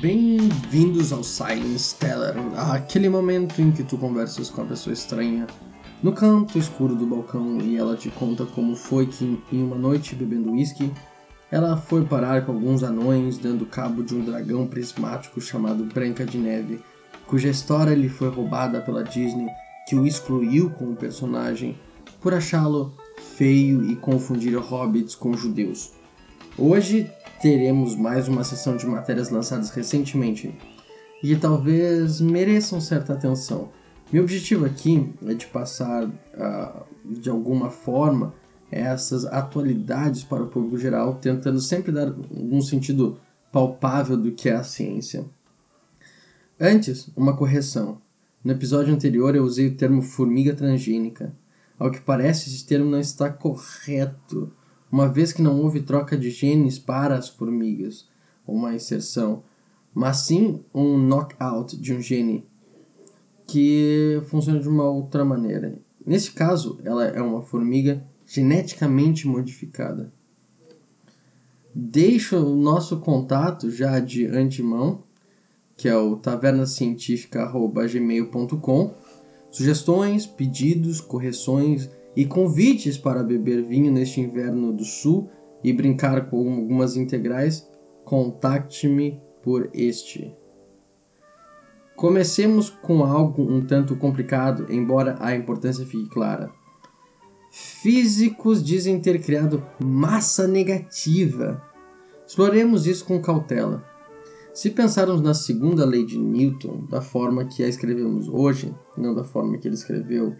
Bem-vindos 0.00 1.12
ao 1.12 1.22
Science 1.22 1.94
Teller, 1.96 2.34
aquele 2.56 3.08
momento 3.08 3.60
em 3.60 3.70
que 3.70 3.84
tu 3.84 3.96
conversas 3.96 4.50
com 4.50 4.62
a 4.62 4.64
pessoa 4.64 4.92
estranha 4.92 5.46
no 6.02 6.12
canto 6.12 6.58
escuro 6.58 6.96
do 6.96 7.06
balcão 7.06 7.60
e 7.60 7.76
ela 7.76 7.96
te 7.96 8.10
conta 8.10 8.44
como 8.44 8.74
foi 8.74 9.06
que, 9.06 9.40
em 9.52 9.62
uma 9.62 9.76
noite 9.76 10.14
bebendo 10.14 10.50
uísque, 10.50 10.90
ela 11.50 11.76
foi 11.76 12.04
parar 12.04 12.44
com 12.44 12.52
alguns 12.52 12.82
anões 12.82 13.38
dando 13.38 13.66
cabo 13.66 14.02
de 14.02 14.14
um 14.14 14.24
dragão 14.24 14.66
prismático 14.66 15.40
chamado 15.40 15.84
Branca 15.84 16.24
de 16.24 16.38
Neve, 16.38 16.80
cuja 17.26 17.48
história 17.48 17.94
lhe 17.94 18.08
foi 18.08 18.30
roubada 18.30 18.80
pela 18.80 19.04
Disney, 19.04 19.48
que 19.86 19.94
o 19.94 20.06
excluiu 20.06 20.70
como 20.70 20.96
personagem 20.96 21.78
por 22.20 22.34
achá-lo 22.34 22.94
feio 23.36 23.84
e 23.88 23.94
confundir 23.96 24.56
hobbits 24.56 25.14
com 25.14 25.36
judeus. 25.36 25.92
Hoje 26.56 27.10
teremos 27.42 27.96
mais 27.96 28.28
uma 28.28 28.44
sessão 28.44 28.76
de 28.76 28.86
matérias 28.86 29.28
lançadas 29.28 29.70
recentemente 29.70 30.56
e 31.20 31.34
talvez 31.34 32.20
mereçam 32.20 32.80
certa 32.80 33.12
atenção. 33.12 33.70
Meu 34.12 34.22
objetivo 34.22 34.64
aqui 34.64 35.12
é 35.26 35.34
de 35.34 35.48
passar 35.48 36.04
uh, 36.04 36.86
de 37.04 37.28
alguma 37.28 37.70
forma 37.70 38.32
essas 38.70 39.24
atualidades 39.24 40.22
para 40.22 40.44
o 40.44 40.46
público 40.46 40.78
geral, 40.78 41.16
tentando 41.16 41.60
sempre 41.60 41.90
dar 41.90 42.14
um 42.30 42.60
sentido 42.62 43.18
palpável 43.50 44.16
do 44.16 44.30
que 44.30 44.48
é 44.48 44.54
a 44.54 44.62
ciência. 44.62 45.24
Antes, 46.58 47.10
uma 47.16 47.36
correção. 47.36 48.00
No 48.44 48.52
episódio 48.52 48.94
anterior 48.94 49.34
eu 49.34 49.42
usei 49.42 49.66
o 49.66 49.76
termo 49.76 50.02
formiga 50.02 50.54
transgênica. 50.54 51.34
Ao 51.76 51.90
que 51.90 52.00
parece, 52.00 52.48
esse 52.48 52.64
termo 52.64 52.88
não 52.88 53.00
está 53.00 53.28
correto 53.28 54.52
uma 54.94 55.08
vez 55.08 55.32
que 55.32 55.42
não 55.42 55.60
houve 55.60 55.80
troca 55.80 56.16
de 56.16 56.30
genes 56.30 56.78
para 56.78 57.16
as 57.16 57.28
formigas, 57.28 58.08
ou 58.46 58.54
uma 58.54 58.72
inserção, 58.72 59.42
mas 59.92 60.18
sim 60.18 60.62
um 60.72 60.96
knockout 60.96 61.76
de 61.76 61.92
um 61.92 62.00
gene 62.00 62.46
que 63.44 64.22
funciona 64.26 64.60
de 64.60 64.68
uma 64.68 64.88
outra 64.88 65.24
maneira. 65.24 65.80
Nesse 66.06 66.30
caso, 66.30 66.78
ela 66.84 67.06
é 67.06 67.20
uma 67.20 67.42
formiga 67.42 68.06
geneticamente 68.24 69.26
modificada. 69.26 70.12
Deixo 71.74 72.36
o 72.36 72.54
nosso 72.54 73.00
contato 73.00 73.72
já 73.72 73.98
de 73.98 74.28
antemão, 74.28 75.02
que 75.76 75.88
é 75.88 75.96
o 75.96 76.14
tavernacientifica.gmail.com. 76.14 78.94
Sugestões, 79.50 80.24
pedidos, 80.24 81.00
correções 81.00 81.90
e 82.16 82.24
convites 82.24 82.96
para 82.96 83.22
beber 83.22 83.62
vinho 83.64 83.90
neste 83.90 84.20
inverno 84.20 84.72
do 84.72 84.84
sul 84.84 85.28
e 85.62 85.72
brincar 85.72 86.28
com 86.28 86.36
algumas 86.54 86.96
integrais, 86.96 87.68
contacte-me 88.04 89.20
por 89.42 89.70
este. 89.72 90.34
Comecemos 91.96 92.70
com 92.70 93.04
algo 93.04 93.42
um 93.42 93.64
tanto 93.64 93.96
complicado, 93.96 94.66
embora 94.68 95.16
a 95.20 95.34
importância 95.34 95.86
fique 95.86 96.08
clara. 96.08 96.50
Físicos 97.50 98.62
dizem 98.64 99.00
ter 99.00 99.22
criado 99.22 99.64
massa 99.82 100.46
negativa. 100.48 101.62
Exploremos 102.26 102.86
isso 102.86 103.04
com 103.04 103.20
cautela. 103.20 103.84
Se 104.52 104.70
pensarmos 104.70 105.20
na 105.20 105.34
segunda 105.34 105.84
lei 105.84 106.04
de 106.04 106.18
Newton, 106.18 106.86
da 106.88 107.00
forma 107.00 107.44
que 107.44 107.62
a 107.62 107.68
escrevemos 107.68 108.28
hoje, 108.28 108.74
não 108.96 109.14
da 109.14 109.24
forma 109.24 109.58
que 109.58 109.68
ele 109.68 109.74
escreveu 109.74 110.34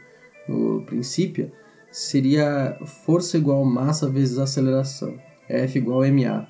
no 0.49 0.85
princípio, 0.87 1.51
seria 1.95 2.77
força 2.85 3.39
igual 3.39 3.65
massa 3.65 4.11
vezes 4.11 4.37
aceleração, 4.37 5.17
F 5.49 5.79
igual 5.79 6.03
a 6.03 6.11
ma. 6.11 6.49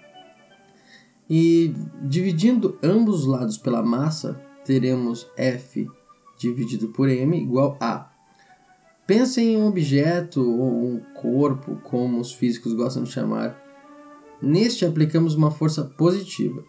E 1.29 1.75
dividindo 2.03 2.79
ambos 2.83 3.21
os 3.21 3.27
lados 3.27 3.59
pela 3.59 3.83
massa, 3.83 4.41
teremos 4.65 5.31
F 5.37 5.87
dividido 6.39 6.89
por 6.89 7.11
m 7.11 7.37
igual 7.39 7.77
a. 7.79 8.11
Pense 9.07 9.43
em 9.43 9.59
um 9.59 9.67
objeto 9.67 10.41
ou 10.41 10.83
um 10.83 11.01
corpo, 11.13 11.77
como 11.85 12.21
os 12.21 12.33
físicos 12.33 12.73
gostam 12.73 13.03
de 13.03 13.13
chamar. 13.13 13.63
Neste 14.41 14.87
aplicamos 14.87 15.35
uma 15.35 15.51
força 15.51 15.85
positiva. 15.85 16.65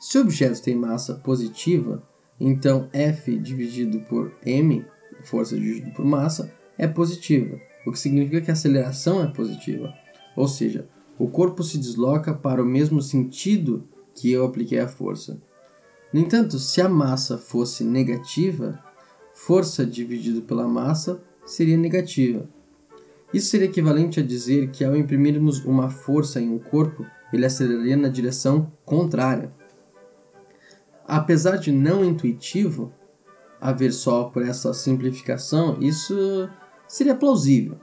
Se 0.00 0.18
o 0.18 0.22
objeto 0.22 0.60
tem 0.60 0.74
massa 0.74 1.14
positiva, 1.14 2.02
então 2.40 2.88
F 2.92 3.38
dividido 3.38 4.00
por 4.08 4.32
m, 4.44 4.84
força 5.22 5.56
dividido 5.56 5.92
por 5.92 6.04
massa, 6.04 6.52
é 6.76 6.88
positiva 6.88 7.60
o 7.88 7.92
que 7.92 7.98
significa 7.98 8.40
que 8.40 8.50
a 8.50 8.54
aceleração 8.54 9.22
é 9.22 9.26
positiva. 9.26 9.92
Ou 10.36 10.46
seja, 10.46 10.88
o 11.18 11.28
corpo 11.28 11.62
se 11.62 11.78
desloca 11.78 12.32
para 12.32 12.62
o 12.62 12.66
mesmo 12.66 13.02
sentido 13.02 13.84
que 14.14 14.30
eu 14.30 14.44
apliquei 14.44 14.78
a 14.78 14.88
força. 14.88 15.40
No 16.12 16.20
entanto, 16.20 16.58
se 16.58 16.80
a 16.80 16.88
massa 16.88 17.36
fosse 17.36 17.84
negativa, 17.84 18.78
força 19.34 19.84
dividido 19.84 20.42
pela 20.42 20.66
massa 20.66 21.22
seria 21.44 21.76
negativa. 21.76 22.48
Isso 23.32 23.48
seria 23.48 23.66
equivalente 23.66 24.20
a 24.20 24.22
dizer 24.22 24.70
que 24.70 24.84
ao 24.84 24.96
imprimirmos 24.96 25.64
uma 25.64 25.90
força 25.90 26.40
em 26.40 26.48
um 26.48 26.58
corpo, 26.58 27.04
ele 27.32 27.44
aceleraria 27.44 27.96
na 27.96 28.08
direção 28.08 28.72
contrária. 28.84 29.52
Apesar 31.06 31.56
de 31.56 31.70
não 31.70 32.04
intuitivo, 32.04 32.92
a 33.60 33.72
ver 33.72 33.92
só 33.92 34.24
por 34.24 34.42
essa 34.42 34.72
simplificação, 34.72 35.78
isso 35.80 36.48
seria 36.88 37.14
plausível. 37.14 37.76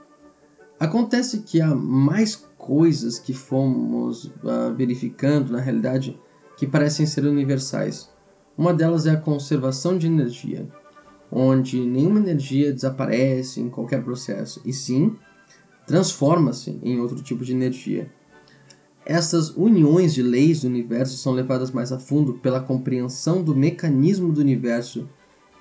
Acontece 0.78 1.38
que 1.38 1.60
há 1.60 1.74
mais 1.74 2.36
coisas 2.58 3.18
que 3.18 3.32
fomos 3.32 4.24
uh, 4.24 4.74
verificando 4.76 5.52
na 5.52 5.60
realidade 5.60 6.20
que 6.58 6.66
parecem 6.66 7.06
ser 7.06 7.24
universais. 7.24 8.10
Uma 8.58 8.74
delas 8.74 9.06
é 9.06 9.10
a 9.10 9.20
conservação 9.20 9.96
de 9.96 10.06
energia, 10.06 10.68
onde 11.30 11.80
nenhuma 11.80 12.18
energia 12.18 12.72
desaparece 12.72 13.60
em 13.60 13.70
qualquer 13.70 14.02
processo, 14.02 14.60
e 14.64 14.72
sim 14.72 15.16
transforma-se 15.86 16.78
em 16.82 17.00
outro 17.00 17.22
tipo 17.22 17.44
de 17.44 17.52
energia. 17.52 18.10
Essas 19.04 19.50
uniões 19.50 20.12
de 20.12 20.22
leis 20.22 20.62
do 20.62 20.66
universo 20.66 21.16
são 21.16 21.32
levadas 21.32 21.70
mais 21.70 21.92
a 21.92 21.98
fundo 21.98 22.34
pela 22.34 22.60
compreensão 22.60 23.42
do 23.42 23.54
mecanismo 23.54 24.32
do 24.32 24.40
universo 24.40 25.08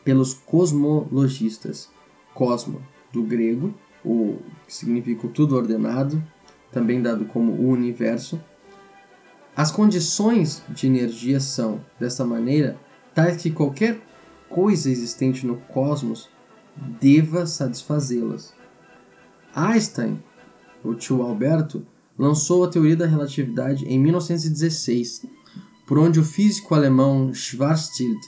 pelos 0.04 0.34
cosmologistas. 0.34 1.90
Cosmo, 2.34 2.82
do 3.16 3.24
grego, 3.24 3.74
o 4.04 4.38
que 4.68 4.74
significa 4.74 5.28
tudo 5.30 5.56
ordenado, 5.56 6.22
também 6.72 7.02
dado 7.02 7.26
como 7.26 7.54
o 7.54 7.70
universo. 7.70 8.40
As 9.56 9.72
condições 9.72 10.62
de 10.70 10.86
energia 10.86 11.40
são, 11.40 11.84
dessa 12.00 12.26
maneira, 12.26 12.78
tais 13.14 13.42
que 13.42 13.50
qualquer 13.50 14.00
coisa 14.50 14.90
existente 14.90 15.48
no 15.48 15.58
cosmos 15.58 16.30
deva 17.00 17.48
satisfazê-las. 17.48 18.54
Einstein, 19.56 20.22
o 20.84 20.94
tio 20.94 21.22
Alberto, 21.22 21.86
lançou 22.18 22.66
a 22.66 22.68
teoria 22.68 22.98
da 22.98 23.06
relatividade 23.06 23.86
em 23.86 23.98
1916, 23.98 25.26
por 25.88 25.98
onde 25.98 26.20
o 26.20 26.24
físico 26.24 26.76
alemão 26.76 27.34
Schwarzschild, 27.34 28.20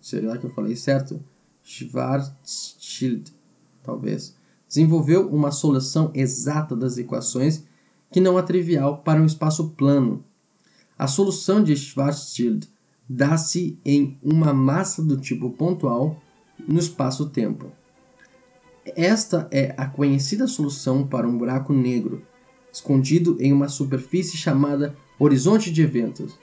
será 0.00 0.36
que 0.36 0.44
eu 0.44 0.50
falei 0.50 0.76
certo? 0.76 1.22
Schwarzschild, 1.62 3.32
talvez, 3.90 4.36
desenvolveu 4.68 5.28
uma 5.28 5.50
solução 5.50 6.12
exata 6.14 6.76
das 6.76 6.96
equações 6.96 7.64
que 8.10 8.20
não 8.20 8.38
é 8.38 8.42
trivial 8.42 8.98
para 8.98 9.20
um 9.20 9.26
espaço 9.26 9.70
plano. 9.70 10.24
A 10.96 11.06
solução 11.06 11.62
de 11.62 11.76
Schwarzschild 11.76 12.68
dá-se 13.08 13.78
em 13.84 14.16
uma 14.22 14.52
massa 14.52 15.02
do 15.02 15.16
tipo 15.16 15.50
pontual 15.50 16.22
no 16.68 16.78
espaço-tempo. 16.78 17.72
Esta 18.96 19.48
é 19.50 19.74
a 19.76 19.86
conhecida 19.86 20.46
solução 20.46 21.06
para 21.06 21.26
um 21.26 21.36
buraco 21.36 21.72
negro, 21.72 22.22
escondido 22.72 23.36
em 23.40 23.52
uma 23.52 23.68
superfície 23.68 24.36
chamada 24.36 24.94
horizonte 25.18 25.72
de 25.72 25.82
eventos. 25.82 26.38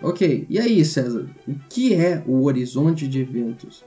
Ok, 0.00 0.46
e 0.48 0.58
aí, 0.58 0.84
César, 0.84 1.28
o 1.46 1.54
que 1.68 1.94
é 1.94 2.22
o 2.26 2.44
horizonte 2.44 3.08
de 3.08 3.20
eventos? 3.20 3.84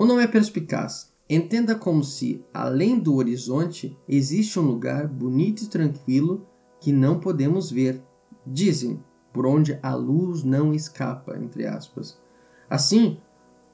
O 0.00 0.06
nome 0.06 0.22
é 0.22 0.26
perspicaz. 0.26 1.12
Entenda 1.28 1.74
como 1.74 2.02
se, 2.02 2.42
além 2.54 2.98
do 2.98 3.16
horizonte, 3.16 3.94
existe 4.08 4.58
um 4.58 4.62
lugar 4.62 5.06
bonito 5.06 5.64
e 5.64 5.66
tranquilo 5.66 6.46
que 6.80 6.90
não 6.90 7.20
podemos 7.20 7.70
ver. 7.70 8.02
Dizem, 8.46 8.98
por 9.30 9.44
onde 9.44 9.78
a 9.82 9.94
luz 9.94 10.42
não 10.42 10.72
escapa, 10.72 11.36
entre 11.36 11.66
aspas. 11.66 12.18
Assim, 12.70 13.18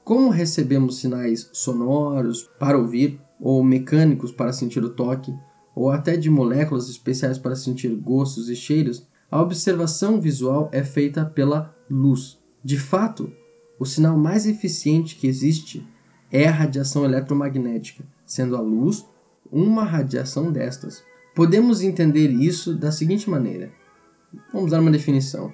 como 0.03 0.29
recebemos 0.29 0.99
sinais 0.99 1.49
sonoros 1.53 2.43
para 2.59 2.77
ouvir, 2.77 3.21
ou 3.39 3.63
mecânicos 3.63 4.33
para 4.33 4.51
sentir 4.51 4.83
o 4.83 4.89
toque, 4.89 5.33
ou 5.73 5.89
até 5.89 6.17
de 6.17 6.29
moléculas 6.29 6.89
especiais 6.89 7.37
para 7.37 7.55
sentir 7.55 7.95
gostos 7.95 8.49
e 8.49 8.55
cheiros, 8.57 9.07
a 9.31 9.41
observação 9.41 10.19
visual 10.19 10.69
é 10.73 10.83
feita 10.83 11.23
pela 11.23 11.73
luz. 11.89 12.37
De 12.61 12.77
fato, 12.77 13.31
o 13.79 13.85
sinal 13.85 14.17
mais 14.17 14.45
eficiente 14.45 15.15
que 15.15 15.25
existe 15.25 15.87
é 16.31 16.47
a 16.47 16.51
radiação 16.51 17.05
eletromagnética, 17.05 18.03
sendo 18.25 18.55
a 18.55 18.61
luz 18.61 19.05
uma 19.51 19.83
radiação 19.83 20.51
destas. 20.51 21.03
Podemos 21.35 21.81
entender 21.81 22.29
isso 22.29 22.75
da 22.75 22.91
seguinte 22.91 23.29
maneira: 23.29 23.71
Vamos 24.53 24.71
dar 24.71 24.81
uma 24.81 24.91
definição. 24.91 25.51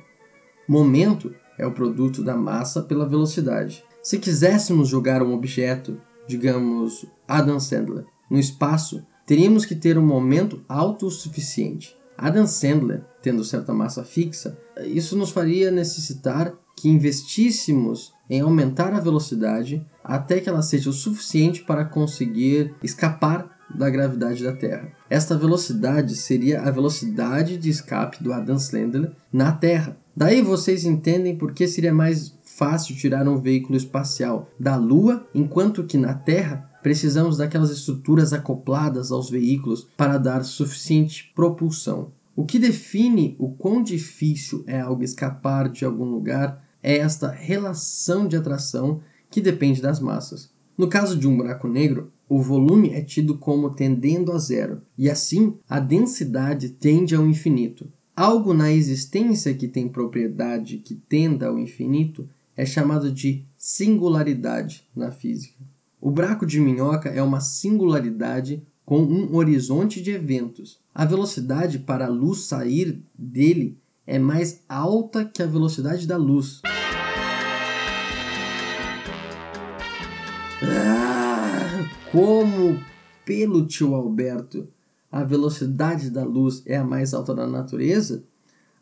Momento 0.68 1.34
é 1.58 1.66
o 1.66 1.72
produto 1.72 2.24
da 2.24 2.36
massa 2.36 2.82
pela 2.82 3.08
velocidade. 3.08 3.84
Se 4.02 4.18
quiséssemos 4.18 4.90
jogar 4.90 5.22
um 5.22 5.34
objeto, 5.34 6.00
digamos 6.28 7.06
Adam 7.28 7.60
Sandler, 7.60 8.06
no 8.30 8.40
espaço, 8.40 9.06
teríamos 9.26 9.66
que 9.66 9.76
ter 9.76 9.98
um 9.98 10.06
momento 10.06 10.64
autossuficiente. 10.68 11.96
Adam 12.18 12.48
Sandler, 12.48 13.04
tendo 13.22 13.44
certa 13.44 13.74
massa 13.74 14.04
fixa, 14.04 14.58
isso 14.86 15.16
nos 15.18 15.32
faria 15.32 15.72
necessitar 15.72 16.54
que 16.76 16.90
investíssemos 16.90 18.14
em 18.30 18.42
aumentar 18.42 18.94
a 18.94 19.00
velocidade 19.00 19.86
até 20.04 20.40
que 20.40 20.50
ela 20.50 20.62
seja 20.62 20.90
o 20.90 20.94
suficiente 20.94 21.64
para 21.64 21.86
conseguir 21.86 22.74
escapar 22.84 23.54
da 23.74 23.90
gravidade 23.90 24.44
da 24.44 24.54
Terra. 24.54 24.92
Esta 25.10 25.38
velocidade 25.38 26.16
seria 26.16 26.62
a 26.62 26.70
velocidade 26.70 27.58
de 27.58 27.70
escape 27.70 28.24
do 28.24 28.34
Adam 28.34 28.60
Sandler 28.60 29.12
na 29.32 29.52
Terra. 29.52 29.98
Daí 30.16 30.42
vocês 30.42 30.86
entendem 30.86 31.36
por 31.36 31.54
que 31.54 31.68
seria 31.68 31.94
mais 31.94 32.38
fácil 32.44 32.96
tirar 32.96 33.28
um 33.28 33.42
veículo 33.42 33.76
espacial 33.76 34.48
da 34.60 34.76
Lua, 34.76 35.26
enquanto 35.34 35.84
que 35.84 35.98
na 35.98 36.14
Terra 36.14 36.70
precisamos 36.84 37.38
daquelas 37.38 37.72
estruturas 37.72 38.34
acopladas 38.34 39.12
aos 39.12 39.30
veículos 39.30 39.88
para 39.98 40.18
dar 40.18 40.44
suficiente 40.44 41.32
propulsão. 41.34 42.12
O 42.36 42.46
que 42.46 42.60
define 42.60 43.36
o 43.40 43.50
quão 43.50 43.82
difícil 43.82 44.64
é 44.68 44.80
algo 44.80 45.04
escapar 45.04 45.70
de 45.70 45.86
algum 45.86 46.06
lugar 46.06 46.64
é 46.82 46.98
esta 46.98 47.30
relação 47.32 48.28
de 48.28 48.36
atração 48.36 49.00
que 49.34 49.42
depende 49.42 49.82
das 49.82 50.00
massas. 50.00 50.52
No 50.78 50.88
caso 50.88 51.18
de 51.18 51.28
um 51.28 51.36
buraco 51.36 51.68
negro, 51.68 52.12
o 52.30 52.40
volume 52.40 52.92
é 52.92 53.02
tido 53.02 53.36
como 53.36 53.72
tendendo 53.72 54.32
a 54.32 54.38
zero, 54.38 54.84
e 54.96 55.10
assim 55.10 55.56
a 55.68 55.80
densidade 55.80 56.70
tende 56.70 57.16
ao 57.16 57.26
infinito. 57.26 57.92
Algo 58.16 58.54
na 58.54 58.72
existência 58.72 59.52
que 59.56 59.68
tem 59.68 59.90
propriedade 59.90 60.78
que 60.78 60.94
tenda 60.94 61.48
ao 61.48 61.58
infinito 61.58 62.30
é 62.56 62.64
chamado 62.64 63.12
de 63.12 63.44
singularidade 63.58 64.88
na 64.96 65.10
física. 65.10 65.58
O 66.00 66.12
buraco 66.12 66.46
de 66.46 66.60
minhoca 66.60 67.10
é 67.10 67.24
uma 67.24 67.42
singularidade 67.42 68.62
com 68.86 69.02
um 69.02 69.36
horizonte 69.36 70.00
de 70.00 70.12
eventos. 70.12 70.80
A 70.94 71.06
velocidade 71.06 71.80
para 71.80 72.06
a 72.06 72.10
luz 72.10 72.42
sair 72.42 73.04
dele 73.18 73.80
é 74.06 74.20
mais 74.20 74.62
alta 74.70 75.26
que 75.26 75.42
a 75.42 75.48
velocidade 75.48 76.06
da 76.06 76.18
luz. 76.18 76.62
Ah, 80.66 81.90
como 82.12 82.80
pelo 83.26 83.66
tio 83.66 83.96
Alberto 83.96 84.68
a 85.12 85.24
velocidade 85.24 86.10
da 86.10 86.24
luz 86.24 86.64
é 86.66 86.76
a 86.76 86.84
mais 86.84 87.14
alta 87.14 87.36
da 87.36 87.46
natureza, 87.46 88.24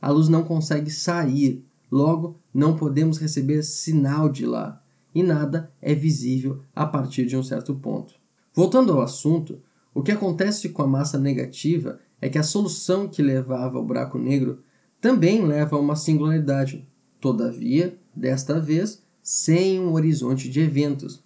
a 0.01 0.09
luz 0.09 0.29
não 0.29 0.43
consegue 0.43 0.89
sair, 0.89 1.63
logo 1.91 2.37
não 2.53 2.77
podemos 2.77 3.17
receber 3.17 3.63
sinal 3.63 4.29
de 4.29 4.45
lá 4.45 4.81
e 5.13 5.21
nada 5.21 5.69
é 5.81 5.93
visível 5.93 6.61
a 6.73 6.85
partir 6.85 7.25
de 7.25 7.35
um 7.35 7.43
certo 7.43 7.75
ponto. 7.75 8.13
Voltando 8.53 8.93
ao 8.93 9.01
assunto, 9.01 9.61
o 9.93 10.01
que 10.01 10.11
acontece 10.11 10.69
com 10.69 10.81
a 10.81 10.87
massa 10.87 11.17
negativa 11.17 11.99
é 12.21 12.29
que 12.29 12.37
a 12.37 12.43
solução 12.43 13.07
que 13.07 13.21
levava 13.21 13.77
ao 13.77 13.85
buraco 13.85 14.17
negro 14.17 14.59
também 15.01 15.45
leva 15.45 15.75
a 15.75 15.79
uma 15.79 15.95
singularidade, 15.95 16.87
todavia, 17.19 17.97
desta 18.15 18.59
vez, 18.59 19.01
sem 19.21 19.79
um 19.79 19.93
horizonte 19.93 20.49
de 20.49 20.61
eventos. 20.61 21.21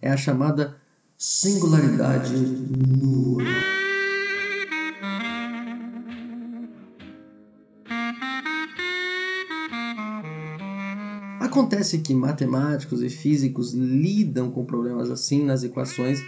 É 0.00 0.10
a 0.10 0.16
chamada 0.16 0.76
singularidade 1.16 2.36
nula. 2.36 3.44
Acontece 11.40 11.98
que 11.98 12.12
matemáticos 12.12 13.02
e 13.02 13.08
físicos 13.08 13.72
lidam 13.72 14.50
com 14.50 14.64
problemas 14.64 15.10
assim 15.10 15.42
nas 15.42 15.64
equações, 15.64 16.20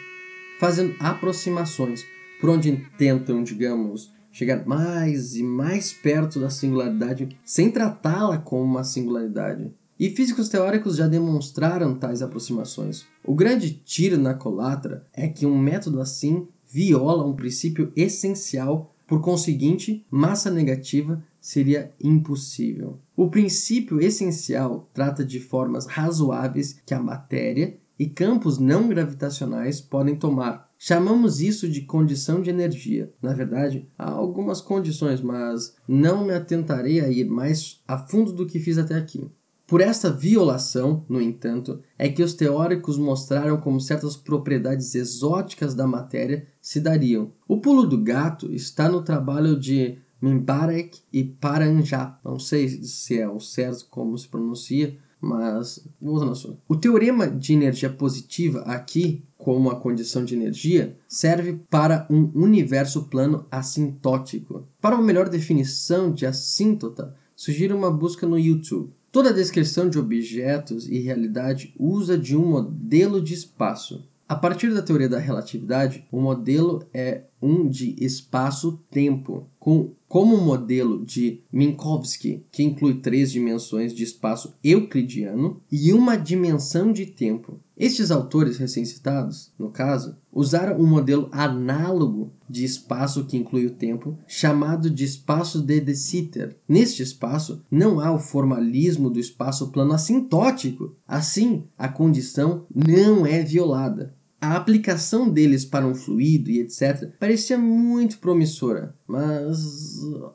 fazendo 0.58 0.94
aproximações, 0.98 2.02
por 2.40 2.48
onde 2.48 2.86
tentam, 2.96 3.44
digamos, 3.44 4.10
chegar 4.32 4.64
mais 4.66 5.36
e 5.36 5.42
mais 5.42 5.92
perto 5.92 6.40
da 6.40 6.48
singularidade 6.48 7.28
sem 7.44 7.70
tratá-la 7.70 8.38
como 8.38 8.62
uma 8.62 8.84
singularidade. 8.84 9.70
E 9.98 10.10
físicos 10.10 10.48
teóricos 10.48 10.94
já 10.96 11.08
demonstraram 11.08 11.94
tais 11.96 12.22
aproximações. 12.22 13.04
O 13.24 13.34
grande 13.34 13.72
tiro 13.72 14.16
na 14.16 14.32
colatra 14.32 15.04
é 15.12 15.26
que 15.26 15.44
um 15.44 15.58
método 15.58 16.00
assim 16.00 16.46
viola 16.70 17.26
um 17.26 17.34
princípio 17.34 17.92
essencial, 17.96 18.94
por 19.08 19.20
conseguinte, 19.20 20.06
massa 20.08 20.52
negativa 20.52 21.20
seria 21.40 21.92
impossível. 22.00 23.00
O 23.16 23.28
princípio 23.28 24.00
essencial 24.00 24.88
trata 24.94 25.24
de 25.24 25.40
formas 25.40 25.86
razoáveis 25.86 26.80
que 26.86 26.94
a 26.94 27.02
matéria 27.02 27.76
e 27.98 28.06
campos 28.06 28.56
não 28.58 28.88
gravitacionais 28.88 29.80
podem 29.80 30.14
tomar. 30.14 30.70
Chamamos 30.78 31.40
isso 31.40 31.68
de 31.68 31.80
condição 31.80 32.40
de 32.40 32.50
energia. 32.50 33.12
Na 33.20 33.32
verdade, 33.32 33.88
há 33.98 34.08
algumas 34.08 34.60
condições, 34.60 35.20
mas 35.20 35.74
não 35.88 36.24
me 36.24 36.32
atentarei 36.32 37.00
a 37.00 37.08
ir 37.08 37.24
mais 37.24 37.82
a 37.88 37.98
fundo 37.98 38.32
do 38.32 38.46
que 38.46 38.60
fiz 38.60 38.78
até 38.78 38.94
aqui. 38.94 39.28
Por 39.68 39.82
esta 39.82 40.10
violação, 40.10 41.04
no 41.10 41.20
entanto, 41.20 41.82
é 41.98 42.08
que 42.08 42.22
os 42.22 42.32
teóricos 42.32 42.96
mostraram 42.96 43.58
como 43.58 43.78
certas 43.78 44.16
propriedades 44.16 44.94
exóticas 44.94 45.74
da 45.74 45.86
matéria 45.86 46.46
se 46.58 46.80
dariam. 46.80 47.32
O 47.46 47.60
pulo 47.60 47.86
do 47.86 48.02
gato 48.02 48.50
está 48.50 48.88
no 48.88 49.02
trabalho 49.02 49.60
de 49.60 49.98
Mimbarek 50.22 51.00
e 51.12 51.22
Paranjá. 51.22 52.18
Não 52.24 52.38
sei 52.38 52.66
se 52.66 53.20
é 53.20 53.28
o 53.28 53.38
certo 53.40 53.86
como 53.90 54.16
se 54.16 54.26
pronuncia, 54.26 54.96
mas 55.20 55.86
voltando 56.00 56.28
ao 56.28 56.32
assunto. 56.32 56.62
O 56.66 56.74
teorema 56.74 57.28
de 57.28 57.52
energia 57.52 57.90
positiva 57.90 58.60
aqui, 58.60 59.22
como 59.36 59.68
a 59.68 59.78
condição 59.78 60.24
de 60.24 60.34
energia, 60.34 60.96
serve 61.06 61.60
para 61.68 62.06
um 62.08 62.30
universo 62.34 63.04
plano 63.04 63.44
assintótico. 63.50 64.66
Para 64.80 64.94
uma 64.94 65.04
melhor 65.04 65.28
definição 65.28 66.10
de 66.10 66.24
assíntota, 66.24 67.14
sugiro 67.36 67.76
uma 67.76 67.90
busca 67.90 68.26
no 68.26 68.38
YouTube. 68.38 68.96
Toda 69.10 69.32
descrição 69.32 69.88
de 69.88 69.98
objetos 69.98 70.86
e 70.86 70.98
realidade 70.98 71.74
usa 71.78 72.18
de 72.18 72.36
um 72.36 72.46
modelo 72.46 73.22
de 73.22 73.32
espaço. 73.32 74.06
A 74.28 74.36
partir 74.36 74.72
da 74.74 74.82
teoria 74.82 75.08
da 75.08 75.18
relatividade, 75.18 76.06
o 76.12 76.20
modelo 76.20 76.86
é 76.92 77.22
um 77.40 77.66
de 77.66 77.96
espaço-tempo, 77.98 79.48
com 79.58 79.94
como 80.08 80.38
modelo 80.38 81.04
de 81.04 81.42
Minkowski, 81.52 82.44
que 82.50 82.62
inclui 82.62 82.94
três 82.94 83.30
dimensões 83.30 83.94
de 83.94 84.02
espaço 84.02 84.54
euclidiano 84.64 85.60
e 85.70 85.92
uma 85.92 86.16
dimensão 86.16 86.90
de 86.90 87.04
tempo. 87.04 87.60
Estes 87.76 88.10
autores 88.10 88.56
recém-citados, 88.56 89.52
no 89.56 89.70
caso, 89.70 90.16
usaram 90.32 90.80
um 90.80 90.86
modelo 90.86 91.28
análogo 91.30 92.32
de 92.50 92.64
espaço 92.64 93.24
que 93.24 93.36
inclui 93.36 93.66
o 93.66 93.74
tempo, 93.74 94.18
chamado 94.26 94.90
de 94.90 95.04
espaço 95.04 95.60
de 95.60 95.80
De 95.80 95.94
Sitter. 95.94 96.56
Neste 96.68 97.02
espaço, 97.02 97.62
não 97.70 98.00
há 98.00 98.10
o 98.10 98.18
formalismo 98.18 99.08
do 99.08 99.20
espaço 99.20 99.70
plano 99.70 99.92
assintótico. 99.92 100.96
Assim, 101.06 101.64
a 101.76 101.88
condição 101.88 102.64
não 102.74 103.24
é 103.24 103.44
violada. 103.44 104.17
A 104.40 104.54
aplicação 104.54 105.28
deles 105.28 105.64
para 105.64 105.84
um 105.84 105.96
fluido 105.96 106.48
e 106.48 106.60
etc. 106.60 107.10
parecia 107.18 107.58
muito 107.58 108.18
promissora, 108.18 108.94
mas 109.04 109.58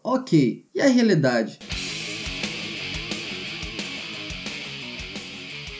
ok. 0.03 0.65
E 0.75 0.81
a 0.81 0.87
realidade? 0.87 1.57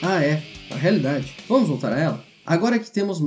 Ah, 0.01 0.23
é, 0.23 0.41
a 0.71 0.75
realidade. 0.75 1.35
Vamos 1.49 1.67
voltar 1.67 1.91
a 1.91 1.99
ela? 1.99 2.23
Agora 2.45 2.79
que 2.79 2.89
temos 2.89 3.19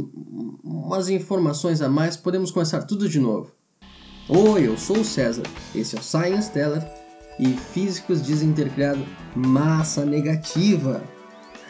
umas 0.65 1.11
informações 1.11 1.83
a 1.83 1.91
mais, 1.91 2.17
podemos 2.17 2.51
começar 2.51 2.83
tudo 2.83 3.07
de 3.07 3.21
novo. 3.21 3.53
Oi, 4.31 4.67
eu 4.67 4.79
sou 4.79 5.01
o 5.01 5.05
César, 5.05 5.45
esse 5.75 5.95
é 5.95 6.01
o 6.01 6.03
Science 6.03 6.51
Teller 6.51 6.83
e 7.39 7.49
físicos 7.49 8.23
dizem 8.23 8.53
ter 8.53 8.71
criado 8.71 9.05
massa 9.35 10.07
negativa. 10.07 11.03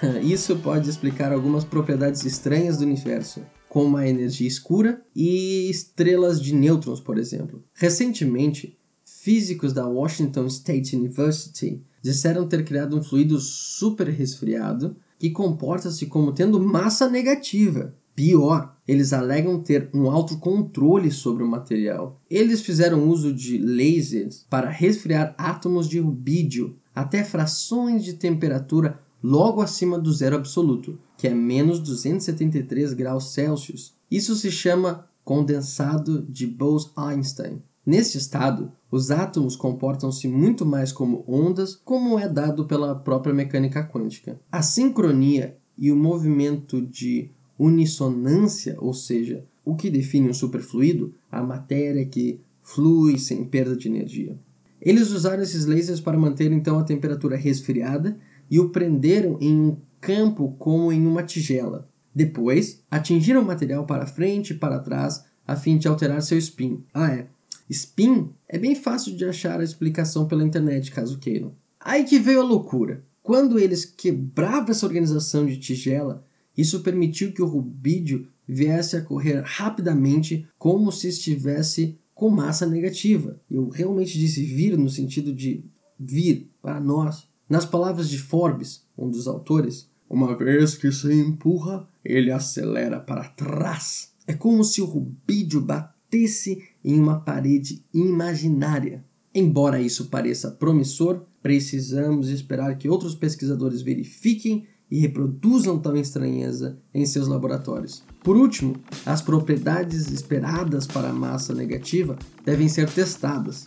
Isso 0.23 0.57
pode 0.57 0.91
explicar 0.91 1.33
algumas 1.33 1.65
propriedades 1.65 2.25
estranhas 2.25 2.79
do 2.79 2.85
universo, 2.85 3.43
como 3.69 3.97
a 3.97 4.09
energia 4.09 4.47
escura 4.47 5.03
e 5.15 5.71
estrelas 5.71 6.41
de 6.41 6.55
nêutrons, 6.55 7.01
por 7.01 7.19
exemplo. 7.19 7.65
Recentemente, 7.75 8.79
físicos 9.05 9.73
da 9.73 9.87
Washington 9.87 10.47
State 10.47 10.95
University 10.95 11.83
disseram 12.03 12.47
ter 12.47 12.65
criado 12.65 12.97
um 12.97 13.03
fluido 13.03 13.41
super 13.41 14.09
resfriado 14.09 14.97
que 15.19 15.31
comporta-se 15.31 16.07
como 16.07 16.33
tendo 16.33 16.61
massa 16.61 17.09
negativa. 17.09 17.95
Pior, 18.15 18.75
eles 18.87 19.13
alegam 19.13 19.63
ter 19.63 19.91
um 19.93 20.11
alto 20.11 20.39
controle 20.39 21.11
sobre 21.11 21.43
o 21.43 21.49
material. 21.49 22.21
Eles 22.31 22.63
fizeram 22.63 23.09
uso 23.09 23.33
de 23.33 23.59
lasers 23.59 24.47
para 24.49 24.71
resfriar 24.71 25.35
átomos 25.37 25.89
de 25.89 25.99
rubídio 25.99 26.77
até 26.95 27.23
frações 27.23 28.05
de 28.05 28.15
temperatura 28.15 29.01
logo 29.23 29.61
acima 29.61 29.99
do 29.99 30.13
zero 30.13 30.37
absoluto, 30.37 30.99
que 31.17 31.27
é 31.27 31.35
menos 31.35 31.81
273 31.81 32.93
graus 32.93 33.33
Celsius. 33.33 33.95
Isso 34.11 34.35
se 34.37 34.51
chama 34.51 35.07
condensado 35.25 36.23
de 36.23 36.47
Bose-Einstein. 36.47 37.63
Neste 37.85 38.19
estado, 38.19 38.73
Os 38.91 39.11
átomos 39.11 39.57
comportam-se 39.57 40.29
muito 40.29 40.65
mais 40.65 40.93
como 40.93 41.25
ondas, 41.27 41.75
como 41.75 42.19
é 42.19 42.29
dado 42.29 42.67
pela 42.67 42.95
própria 42.95 43.35
mecânica 43.35 43.83
quântica. 43.85 44.41
A 44.51 44.63
sincronia 44.63 45.57
e 45.77 45.91
o 45.91 45.97
movimento 45.97 46.81
de 46.81 47.31
unissonância, 47.59 48.77
ou 48.79 48.95
seja, 48.95 49.45
o 49.65 49.75
que 49.75 49.91
define 49.91 50.31
um 50.31 50.35
superfluido, 50.35 51.13
a 51.31 51.43
matéria 51.43 52.07
que 52.07 52.41
flui 52.63 53.19
sem 53.19 53.45
perda 53.45 53.77
de 53.77 53.89
energia. 53.89 54.39
Eles 54.81 55.11
usaram 55.11 55.43
esses 55.43 55.67
lasers 55.67 56.01
para 56.01 56.19
manter 56.19 56.53
então 56.53 56.79
a 56.79 56.85
temperatura 56.85 57.37
resfriada 57.37 58.17
e 58.51 58.59
o 58.61 58.71
prenderam 58.71 59.39
em 59.41 59.55
um 59.59 59.77
campo 60.01 60.55
como 60.59 60.93
em 60.93 61.07
uma 61.07 61.23
tigela. 61.23 61.89
Depois, 62.15 62.83
atingiram 62.91 63.43
o 63.43 63.45
material 63.45 63.85
para 63.85 64.07
frente 64.07 64.53
e 64.53 64.57
para 64.57 64.79
trás 64.79 65.25
a 65.47 65.55
fim 65.55 65.77
de 65.77 65.87
alterar 65.87 66.23
seu 66.23 66.39
spin. 66.39 66.83
Ah, 66.93 67.13
é. 67.13 67.27
Spin 67.69 68.31
é 68.49 68.59
bem 68.59 68.75
fácil 68.75 69.17
de 69.17 69.25
achar 69.25 69.61
a 69.61 69.65
explicação 69.65 70.27
pela 70.27 70.45
internet, 70.45 70.91
caso 70.91 71.19
queiram. 71.19 71.55
Aí 71.81 72.05
que 72.05 72.19
veio 72.19 72.41
a 72.41 72.45
loucura. 72.45 73.05
Quando 73.23 73.59
eles 73.59 73.85
quebravam 73.85 74.71
essa 74.71 74.87
organização 74.87 75.45
de 75.45 75.59
tigela, 75.59 76.25
isso 76.57 76.81
permitiu 76.81 77.33
que 77.33 77.43
o 77.43 77.47
rubídio 77.47 78.29
viesse 78.47 78.97
a 78.97 79.03
correr 79.03 79.43
rapidamente 79.45 80.49
como 80.57 80.93
se 80.93 81.09
estivesse 81.09 81.99
com 82.15 82.31
massa 82.31 82.67
negativa. 82.67 83.41
Eu 83.51 83.69
realmente 83.69 84.19
disse 84.19 84.43
vir 84.43 84.79
no 84.79 84.89
sentido 84.89 85.35
de 85.35 85.65
vir 85.99 86.51
para 86.63 86.81
nós. 86.81 87.29
Nas 87.49 87.65
palavras 87.65 88.09
de 88.09 88.19
Forbes, 88.19 88.85
um 88.99 89.09
dos 89.09 89.29
autores, 89.29 89.89
uma 90.11 90.37
vez 90.37 90.75
que 90.77 90.91
se 90.91 91.13
empurra, 91.13 91.89
ele 92.05 92.31
acelera 92.31 92.99
para 92.99 93.29
trás. 93.29 94.13
É 94.27 94.35
como 94.35 94.65
se 94.65 94.83
o 94.83 94.85
rubídio 94.85 95.61
batesse 95.61 96.63
em 96.85 96.99
uma 96.99 97.21
parede 97.21 97.85
imaginária. 97.95 99.05
Embora 99.33 99.81
isso 99.81 100.07
pareça 100.07 100.51
promissor, 100.51 101.23
precisamos 101.41 102.31
esperar 102.31 102.77
que 102.79 102.89
outros 102.89 103.15
pesquisadores 103.15 103.83
verifiquem 103.83 104.67
e 104.91 104.99
reproduzam 104.99 105.79
tal 105.79 105.97
estranheza 105.97 106.79
em 106.93 107.07
seus 107.07 107.29
laboratórios. 107.29 108.03
Por 108.25 108.37
último, 108.37 108.75
as 109.05 109.23
propriedades 109.23 110.11
esperadas 110.11 110.87
para 110.87 111.11
a 111.11 111.13
massa 111.13 111.55
negativa 111.55 112.19
devem 112.45 112.69
ser 112.69 112.91
testadas. 112.91 113.67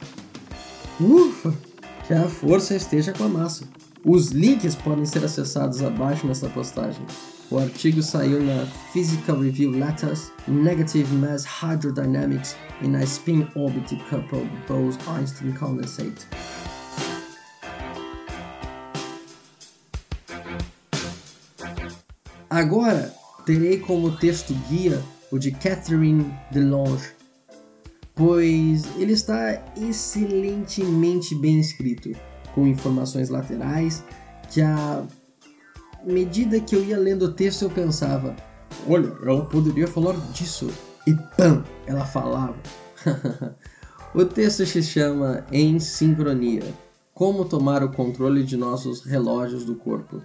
Ufa! 1.00 1.69
Que 2.10 2.16
a 2.16 2.28
força 2.28 2.74
esteja 2.74 3.14
com 3.14 3.26
a 3.26 3.30
massa. 3.30 3.66
Os 4.04 4.30
links 4.30 4.74
podem 4.74 5.06
ser 5.06 5.24
acessados 5.24 5.84
abaixo 5.84 6.26
nessa 6.26 6.50
postagem. 6.50 7.06
O 7.52 7.60
artigo 7.60 8.02
saiu 8.02 8.42
na 8.42 8.66
Physical 8.92 9.40
Review 9.40 9.70
Letters 9.70 10.32
Negative 10.48 11.14
Mass 11.14 11.46
Hydrodynamics 11.46 12.56
in 12.82 12.96
a 12.96 13.04
Spin 13.04 13.48
Orbited 13.54 14.04
Coupled 14.10 14.50
Bose-Einstein 14.68 15.54
Condensate. 15.54 16.26
Agora 22.50 23.14
terei 23.46 23.78
como 23.82 24.18
texto 24.18 24.56
guia 24.68 25.00
o 25.32 25.38
de 25.38 25.52
Catherine 25.52 26.36
DeLonge, 26.50 27.19
pois 28.20 28.84
ele 28.98 29.14
está 29.14 29.64
excelentemente 29.78 31.34
bem 31.34 31.58
escrito, 31.58 32.12
com 32.54 32.68
informações 32.68 33.30
laterais 33.30 34.04
que 34.52 34.62
a 34.62 35.08
medida 36.06 36.60
que 36.60 36.76
eu 36.76 36.84
ia 36.84 36.98
lendo 36.98 37.24
o 37.24 37.32
texto, 37.32 37.64
eu 37.64 37.70
pensava: 37.70 38.36
olha, 38.86 39.08
ela 39.24 39.46
poderia 39.46 39.88
falar 39.88 40.18
disso. 40.34 40.70
E 41.08 41.14
pam, 41.38 41.64
ela 41.88 42.06
falava. 42.06 42.58
o 44.14 44.26
texto 44.26 44.66
se 44.66 44.84
chama 44.84 45.46
Em 45.50 45.80
Sincronia 45.80 46.76
Como 47.14 47.46
tomar 47.46 47.82
o 47.82 47.92
controle 47.94 48.44
de 48.44 48.58
nossos 48.58 49.06
relógios 49.06 49.64
do 49.64 49.76
corpo. 49.76 50.22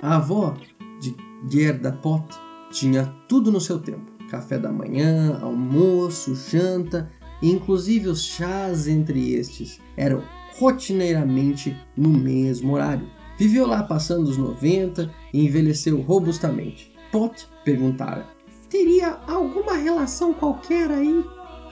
A 0.00 0.16
avó 0.16 0.56
de 1.00 1.29
Gerda 1.48 1.92
Pot 1.92 2.26
tinha 2.70 3.06
tudo 3.28 3.50
no 3.50 3.60
seu 3.60 3.78
tempo: 3.78 4.10
café 4.30 4.58
da 4.58 4.70
manhã, 4.70 5.38
almoço, 5.40 6.34
janta 6.34 7.10
inclusive 7.42 8.08
os 8.08 8.22
chás 8.22 8.86
entre 8.86 9.32
estes 9.34 9.80
eram 9.96 10.22
rotineiramente 10.58 11.76
no 11.96 12.10
mesmo 12.10 12.74
horário. 12.74 13.08
Viveu 13.38 13.66
lá 13.66 13.82
passando 13.82 14.28
os 14.28 14.36
90 14.36 15.10
e 15.32 15.44
envelheceu 15.46 16.00
robustamente. 16.02 16.92
Pot 17.10 17.48
perguntara: 17.64 18.26
Teria 18.68 19.18
alguma 19.26 19.74
relação 19.74 20.34
qualquer 20.34 20.90
aí? 20.90 21.24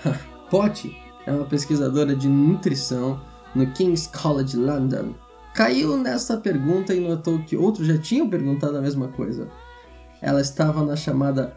Pot 0.50 0.96
é 1.26 1.32
uma 1.32 1.44
pesquisadora 1.44 2.16
de 2.16 2.28
nutrição 2.28 3.20
no 3.54 3.70
King's 3.72 4.06
College 4.06 4.56
London. 4.56 5.14
Caiu 5.58 5.96
nessa 5.96 6.36
pergunta 6.36 6.94
e 6.94 7.00
notou 7.00 7.40
que 7.40 7.56
outros 7.56 7.88
já 7.88 7.98
tinham 7.98 8.30
perguntado 8.30 8.78
a 8.78 8.80
mesma 8.80 9.08
coisa. 9.08 9.50
Ela 10.22 10.40
estava 10.40 10.84
na 10.84 10.94
chamada 10.94 11.56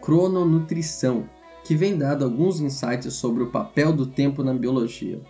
crononutrição, 0.00 1.30
que 1.62 1.76
vem 1.76 1.96
dado 1.96 2.24
alguns 2.24 2.58
insights 2.58 3.14
sobre 3.14 3.44
o 3.44 3.52
papel 3.52 3.92
do 3.92 4.04
tempo 4.04 4.42
na 4.42 4.52
biologia. 4.52 5.20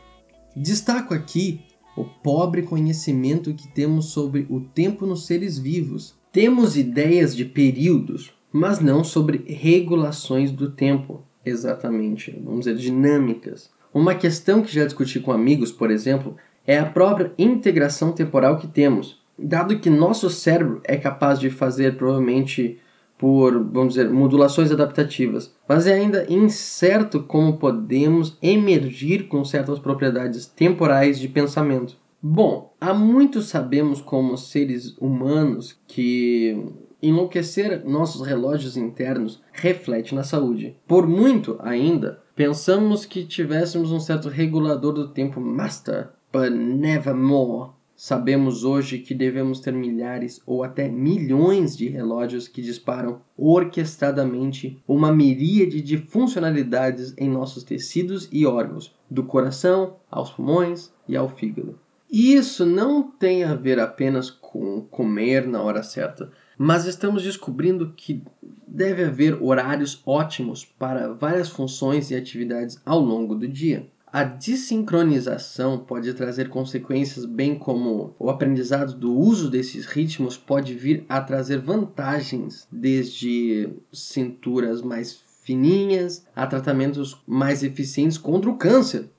Destaco 0.57 1.13
aqui 1.13 1.61
o 1.95 2.05
pobre 2.05 2.63
conhecimento 2.63 3.53
que 3.53 3.69
temos 3.69 4.07
sobre 4.07 4.47
o 4.49 4.61
tempo 4.61 5.05
nos 5.05 5.27
seres 5.27 5.59
vivos. 5.59 6.15
Temos 6.33 6.75
ideias 6.75 7.37
de 7.37 7.45
períodos, 7.45 8.33
mas 8.51 8.81
não 8.81 9.05
sobre 9.05 9.45
regulações 9.47 10.51
do 10.51 10.71
tempo, 10.71 11.23
exatamente, 11.45 12.31
vamos 12.43 12.61
dizer, 12.61 12.79
dinâmicas. 12.79 13.69
Uma 13.93 14.15
questão 14.15 14.63
que 14.63 14.75
já 14.75 14.87
discuti 14.87 15.21
com 15.21 15.33
amigos, 15.33 15.71
por 15.71 15.91
exemplo, 15.91 16.35
é 16.67 16.79
a 16.79 16.87
própria 16.87 17.33
integração 17.39 18.13
temporal 18.13 18.59
que 18.59 18.67
temos. 18.67 19.21
Dado 19.39 19.79
que 19.79 19.91
nosso 19.91 20.31
cérebro 20.31 20.81
é 20.85 20.97
capaz 20.97 21.39
de 21.39 21.51
fazer 21.51 21.97
provavelmente 21.97 22.79
por, 23.19 23.53
vamos 23.65 23.95
dizer, 23.95 24.11
modulações 24.11 24.71
adaptativas, 24.71 25.55
mas 25.69 25.87
é 25.87 25.95
ainda 25.95 26.27
incerto 26.29 27.23
como 27.23 27.57
podemos 27.57 28.37
emergir 28.43 29.29
com 29.29 29.45
certas 29.45 29.79
propriedades 29.79 30.47
temporais 30.47 31.19
de 31.19 31.29
pensamento. 31.29 31.97
Bom, 32.23 32.75
há 32.81 32.93
muito 32.93 33.41
sabemos 33.41 34.01
como 34.01 34.37
seres 34.37 34.97
humanos 34.99 35.79
que 35.87 36.75
enlouquecer 37.03 37.85
nossos 37.85 38.27
relógios 38.27 38.77
internos 38.77 39.43
reflete 39.53 40.15
na 40.15 40.25
saúde. 40.25 40.77
Por 40.87 41.07
muito 41.07 41.59
ainda, 41.61 42.21
pensamos 42.35 43.05
que 43.05 43.25
tivéssemos 43.25 43.93
um 43.93 44.01
certo 44.01 44.29
regulador 44.29 44.93
do 44.93 45.09
tempo 45.09 45.41
master, 45.41 46.09
but 46.33 46.51
never 46.51 47.15
more. 47.15 47.71
Sabemos 47.95 48.63
hoje 48.63 48.99
que 48.99 49.15
devemos 49.15 49.59
ter 49.61 49.73
milhares 49.73 50.43
ou 50.45 50.63
até 50.63 50.87
milhões 50.87 51.75
de 51.75 51.89
relógios 51.89 52.47
que 52.47 52.61
disparam 52.61 53.23
orquestradamente 53.39 54.79
uma 54.87 55.11
miríade 55.11 55.81
de 55.81 55.97
funcionalidades 55.97 57.15
em 57.17 57.31
nossos 57.31 57.65
tecidos 57.65 58.29
e 58.31 58.45
órgãos, 58.45 58.95
do 59.11 59.25
coração 59.25 59.97
aos 60.11 60.31
pulmões 60.31 60.93
e 61.09 61.17
ao 61.17 61.29
fígado. 61.29 61.79
Isso 62.11 62.67
não 62.67 63.03
tem 63.03 63.45
a 63.45 63.55
ver 63.55 63.81
apenas 63.81 64.31
com 64.31 64.83
comer 64.83 65.47
na 65.47 65.63
hora 65.63 65.83
certa, 65.83 66.31
mas 66.59 66.85
estamos 66.85 67.23
descobrindo 67.23 67.95
que 67.97 68.23
deve 68.67 69.05
haver 69.05 69.43
horários 69.43 70.03
ótimos 70.07 70.65
para 70.65 71.13
várias 71.13 71.49
funções 71.49 72.11
e 72.11 72.15
atividades 72.15 72.81
ao 72.85 73.01
longo 73.01 73.35
do 73.35 73.49
dia. 73.49 73.91
A 74.13 74.23
desincronização 74.23 75.79
pode 75.79 76.15
trazer 76.15 76.49
consequências, 76.49 77.25
bem 77.25 77.59
como 77.59 78.15
o 78.19 78.31
aprendizado 78.31 78.95
do 78.95 79.13
uso 79.13 79.51
desses 79.51 79.85
ritmos 79.85 80.37
pode 80.37 80.75
vir 80.75 81.05
a 81.09 81.21
trazer 81.21 81.59
vantagens, 81.59 82.69
desde 82.71 83.69
cinturas 83.93 84.81
mais 84.81 85.21
fininhas 85.43 86.25
a 86.35 86.47
tratamentos 86.47 87.21
mais 87.27 87.63
eficientes 87.63 88.17
contra 88.17 88.49
o 88.49 88.57
câncer. 88.57 89.11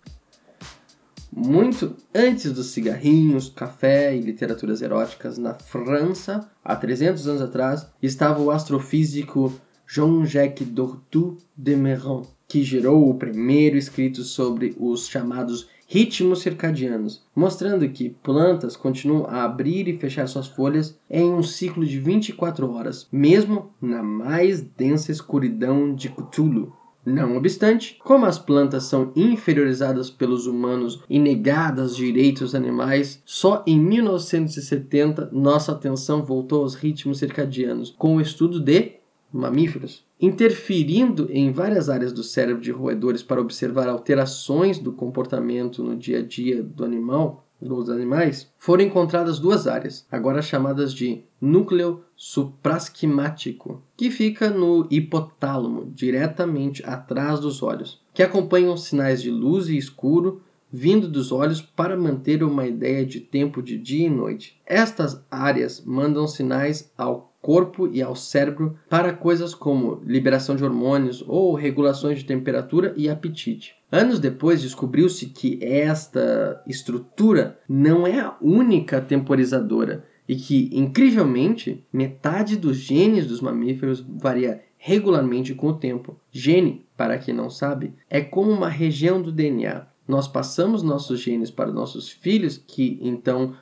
Muito 1.31 1.95
antes 2.15 2.51
dos 2.51 2.67
cigarrinhos, 2.67 3.49
café 3.49 4.15
e 4.15 4.21
literaturas 4.21 4.81
eróticas 4.81 5.37
na 5.37 5.53
França, 5.53 6.49
há 6.63 6.75
300 6.75 7.27
anos 7.27 7.41
atrás, 7.41 7.87
estava 8.01 8.41
o 8.41 8.49
astrofísico 8.49 9.53
Jean-Jacques 9.85 10.67
Dortu 10.67 11.37
de 11.55 11.75
Meuron, 11.75 12.25
que 12.47 12.63
gerou 12.63 13.09
o 13.09 13.15
primeiro 13.15 13.77
escrito 13.77 14.23
sobre 14.23 14.75
os 14.79 15.07
chamados 15.07 15.67
ritmos 15.87 16.41
circadianos, 16.41 17.23
mostrando 17.35 17.87
que 17.89 18.09
plantas 18.09 18.75
continuam 18.75 19.25
a 19.25 19.43
abrir 19.43 19.87
e 19.87 19.97
fechar 19.97 20.27
suas 20.27 20.47
folhas 20.47 20.99
em 21.09 21.33
um 21.33 21.41
ciclo 21.41 21.85
de 21.85 21.97
24 21.99 22.69
horas, 22.71 23.07
mesmo 23.11 23.71
na 23.81 24.03
mais 24.03 24.61
densa 24.61 25.11
escuridão 25.11 25.95
de 25.95 26.09
Cthulhu. 26.09 26.73
Não 27.05 27.37
obstante, 27.37 27.97
como 28.03 28.25
as 28.25 28.37
plantas 28.37 28.83
são 28.83 29.13
inferiorizadas 29.15 30.09
pelos 30.09 30.45
humanos 30.45 31.01
e 31.09 31.17
negadas 31.17 31.95
direitos 31.95 32.53
animais, 32.53 33.21
só 33.25 33.63
em 33.65 33.79
1970 33.79 35.29
nossa 35.31 35.71
atenção 35.71 36.21
voltou 36.21 36.63
aos 36.63 36.75
ritmos 36.75 37.19
circadianos, 37.19 37.95
com 37.97 38.17
o 38.17 38.21
estudo 38.21 38.59
de 38.59 38.97
mamíferos, 39.31 40.05
interferindo 40.19 41.27
em 41.29 41.51
várias 41.51 41.89
áreas 41.89 42.11
do 42.11 42.23
cérebro 42.23 42.61
de 42.61 42.71
roedores 42.71 43.21
para 43.21 43.41
observar 43.41 43.87
alterações 43.87 44.79
do 44.79 44.91
comportamento 44.91 45.83
no 45.83 45.95
dia 45.95 46.19
a 46.19 46.21
dia 46.21 46.63
do 46.63 46.83
animal, 46.83 47.47
dos 47.59 47.89
animais, 47.89 48.51
foram 48.57 48.83
encontradas 48.83 49.39
duas 49.39 49.65
áreas, 49.67 50.05
agora 50.11 50.41
chamadas 50.41 50.93
de 50.93 51.23
núcleo 51.41 52.03
suprasquimático, 52.15 53.81
que 53.95 54.11
fica 54.11 54.49
no 54.49 54.87
hipotálamo, 54.91 55.91
diretamente 55.93 56.83
atrás 56.85 57.39
dos 57.39 57.63
olhos, 57.63 58.01
que 58.13 58.21
acompanham 58.21 58.77
sinais 58.77 59.21
de 59.21 59.31
luz 59.31 59.69
e 59.69 59.77
escuro 59.77 60.41
vindo 60.71 61.07
dos 61.07 61.31
olhos 61.31 61.61
para 61.61 61.95
manter 61.95 62.43
uma 62.43 62.67
ideia 62.67 63.05
de 63.05 63.21
tempo 63.21 63.61
de 63.61 63.77
dia 63.77 64.07
e 64.07 64.09
noite. 64.09 64.59
Estas 64.65 65.23
áreas 65.31 65.81
mandam 65.85 66.27
sinais 66.27 66.91
ao 66.97 67.26
corpo 67.41 67.87
e 67.87 68.01
ao 68.01 68.15
cérebro 68.15 68.77
para 68.89 69.13
coisas 69.13 69.53
como 69.53 70.01
liberação 70.05 70.55
de 70.55 70.63
hormônios 70.63 71.23
ou 71.27 71.53
regulações 71.53 72.19
de 72.19 72.25
temperatura 72.25 72.93
e 72.97 73.09
apetite. 73.09 73.75
Anos 73.91 74.19
depois, 74.19 74.61
descobriu-se 74.61 75.27
que 75.27 75.59
esta 75.61 76.61
estrutura 76.67 77.59
não 77.69 78.05
é 78.05 78.19
a 78.19 78.35
única 78.41 78.99
temporizadora 78.99 80.03
e 80.27 80.35
que, 80.35 80.69
incrivelmente, 80.73 81.85
metade 81.91 82.57
dos 82.57 82.77
genes 82.77 83.25
dos 83.25 83.39
mamíferos 83.39 84.05
varia 84.07 84.61
regularmente 84.77 85.53
com 85.53 85.67
o 85.67 85.77
tempo. 85.77 86.19
Gene, 86.31 86.85
para 86.97 87.17
quem 87.17 87.33
não 87.33 87.49
sabe, 87.49 87.93
é 88.09 88.21
como 88.21 88.51
uma 88.51 88.69
região 88.69 89.21
do 89.21 89.31
DNA 89.31 89.87
nós 90.07 90.27
passamos 90.27 90.81
nossos 90.81 91.19
genes 91.19 91.51
para 91.51 91.71
nossos 91.71 92.09
filhos, 92.09 92.57
que 92.57 92.97
então 93.01 93.55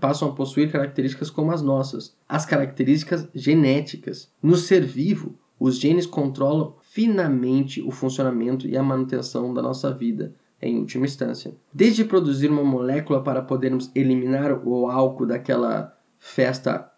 passam 0.00 0.28
a 0.28 0.32
possuir 0.32 0.70
características 0.70 1.28
como 1.28 1.50
as 1.50 1.60
nossas, 1.60 2.16
as 2.28 2.46
características 2.46 3.28
genéticas. 3.34 4.30
No 4.42 4.56
ser 4.56 4.82
vivo, 4.82 5.34
os 5.58 5.78
genes 5.78 6.06
controlam 6.06 6.74
finamente 6.82 7.82
o 7.82 7.90
funcionamento 7.90 8.66
e 8.68 8.76
a 8.76 8.82
manutenção 8.82 9.52
da 9.52 9.62
nossa 9.62 9.92
vida, 9.92 10.34
em 10.60 10.78
última 10.78 11.04
instância. 11.04 11.54
Desde 11.72 12.04
produzir 12.04 12.50
uma 12.50 12.64
molécula 12.64 13.22
para 13.22 13.42
podermos 13.42 13.90
eliminar 13.94 14.52
o 14.66 14.86
álcool 14.88 15.26
daquela 15.26 15.96
festa 16.18 16.90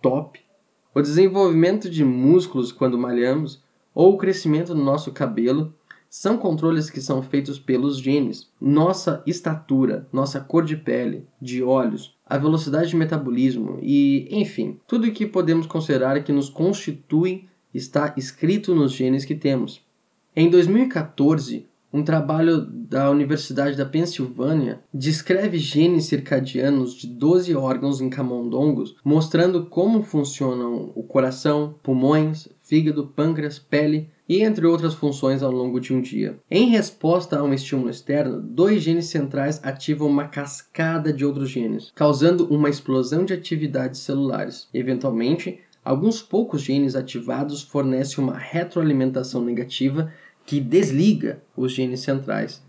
top, 0.00 0.40
o 0.94 1.02
desenvolvimento 1.02 1.90
de 1.90 2.04
músculos 2.04 2.72
quando 2.72 2.98
malhamos, 2.98 3.62
ou 3.94 4.14
o 4.14 4.16
crescimento 4.16 4.74
do 4.74 4.82
nosso 4.82 5.12
cabelo, 5.12 5.74
são 6.10 6.38
controles 6.38 6.88
que 6.90 7.00
são 7.00 7.22
feitos 7.22 7.58
pelos 7.58 7.98
genes. 7.98 8.50
Nossa 8.60 9.22
estatura, 9.26 10.06
nossa 10.12 10.40
cor 10.40 10.64
de 10.64 10.76
pele, 10.76 11.26
de 11.40 11.62
olhos, 11.62 12.16
a 12.26 12.38
velocidade 12.38 12.90
de 12.90 12.96
metabolismo 12.96 13.78
e, 13.82 14.28
enfim, 14.30 14.78
tudo 14.86 15.06
o 15.06 15.12
que 15.12 15.26
podemos 15.26 15.66
considerar 15.66 16.22
que 16.22 16.32
nos 16.32 16.48
constitui 16.48 17.46
está 17.72 18.14
escrito 18.16 18.74
nos 18.74 18.92
genes 18.92 19.24
que 19.24 19.34
temos. 19.34 19.82
Em 20.34 20.48
2014, 20.48 21.66
um 21.92 22.02
trabalho 22.02 22.60
da 22.60 23.10
Universidade 23.10 23.76
da 23.76 23.86
Pensilvânia 23.86 24.80
descreve 24.92 25.58
genes 25.58 26.04
circadianos 26.04 26.94
de 26.94 27.06
12 27.06 27.54
órgãos 27.54 28.00
em 28.00 28.10
camundongos, 28.10 28.94
mostrando 29.02 29.66
como 29.66 30.02
funcionam 30.02 30.92
o 30.94 31.02
coração, 31.02 31.74
pulmões, 31.82 32.48
fígado, 32.68 33.06
pâncreas, 33.06 33.58
pele 33.58 34.10
e 34.28 34.42
entre 34.42 34.66
outras 34.66 34.92
funções 34.92 35.42
ao 35.42 35.50
longo 35.50 35.80
de 35.80 35.94
um 35.94 36.02
dia. 36.02 36.38
Em 36.50 36.68
resposta 36.68 37.38
a 37.38 37.42
um 37.42 37.54
estímulo 37.54 37.88
externo, 37.88 38.42
dois 38.42 38.82
genes 38.82 39.06
centrais 39.06 39.58
ativam 39.64 40.06
uma 40.06 40.28
cascada 40.28 41.10
de 41.10 41.24
outros 41.24 41.48
genes, 41.48 41.90
causando 41.94 42.46
uma 42.52 42.68
explosão 42.68 43.24
de 43.24 43.32
atividades 43.32 44.00
celulares. 44.00 44.68
Eventualmente, 44.74 45.60
alguns 45.82 46.20
poucos 46.20 46.60
genes 46.60 46.94
ativados 46.94 47.62
fornecem 47.62 48.22
uma 48.22 48.36
retroalimentação 48.36 49.42
negativa 49.42 50.12
que 50.44 50.60
desliga 50.60 51.42
os 51.56 51.72
genes 51.72 52.00
centrais. 52.00 52.62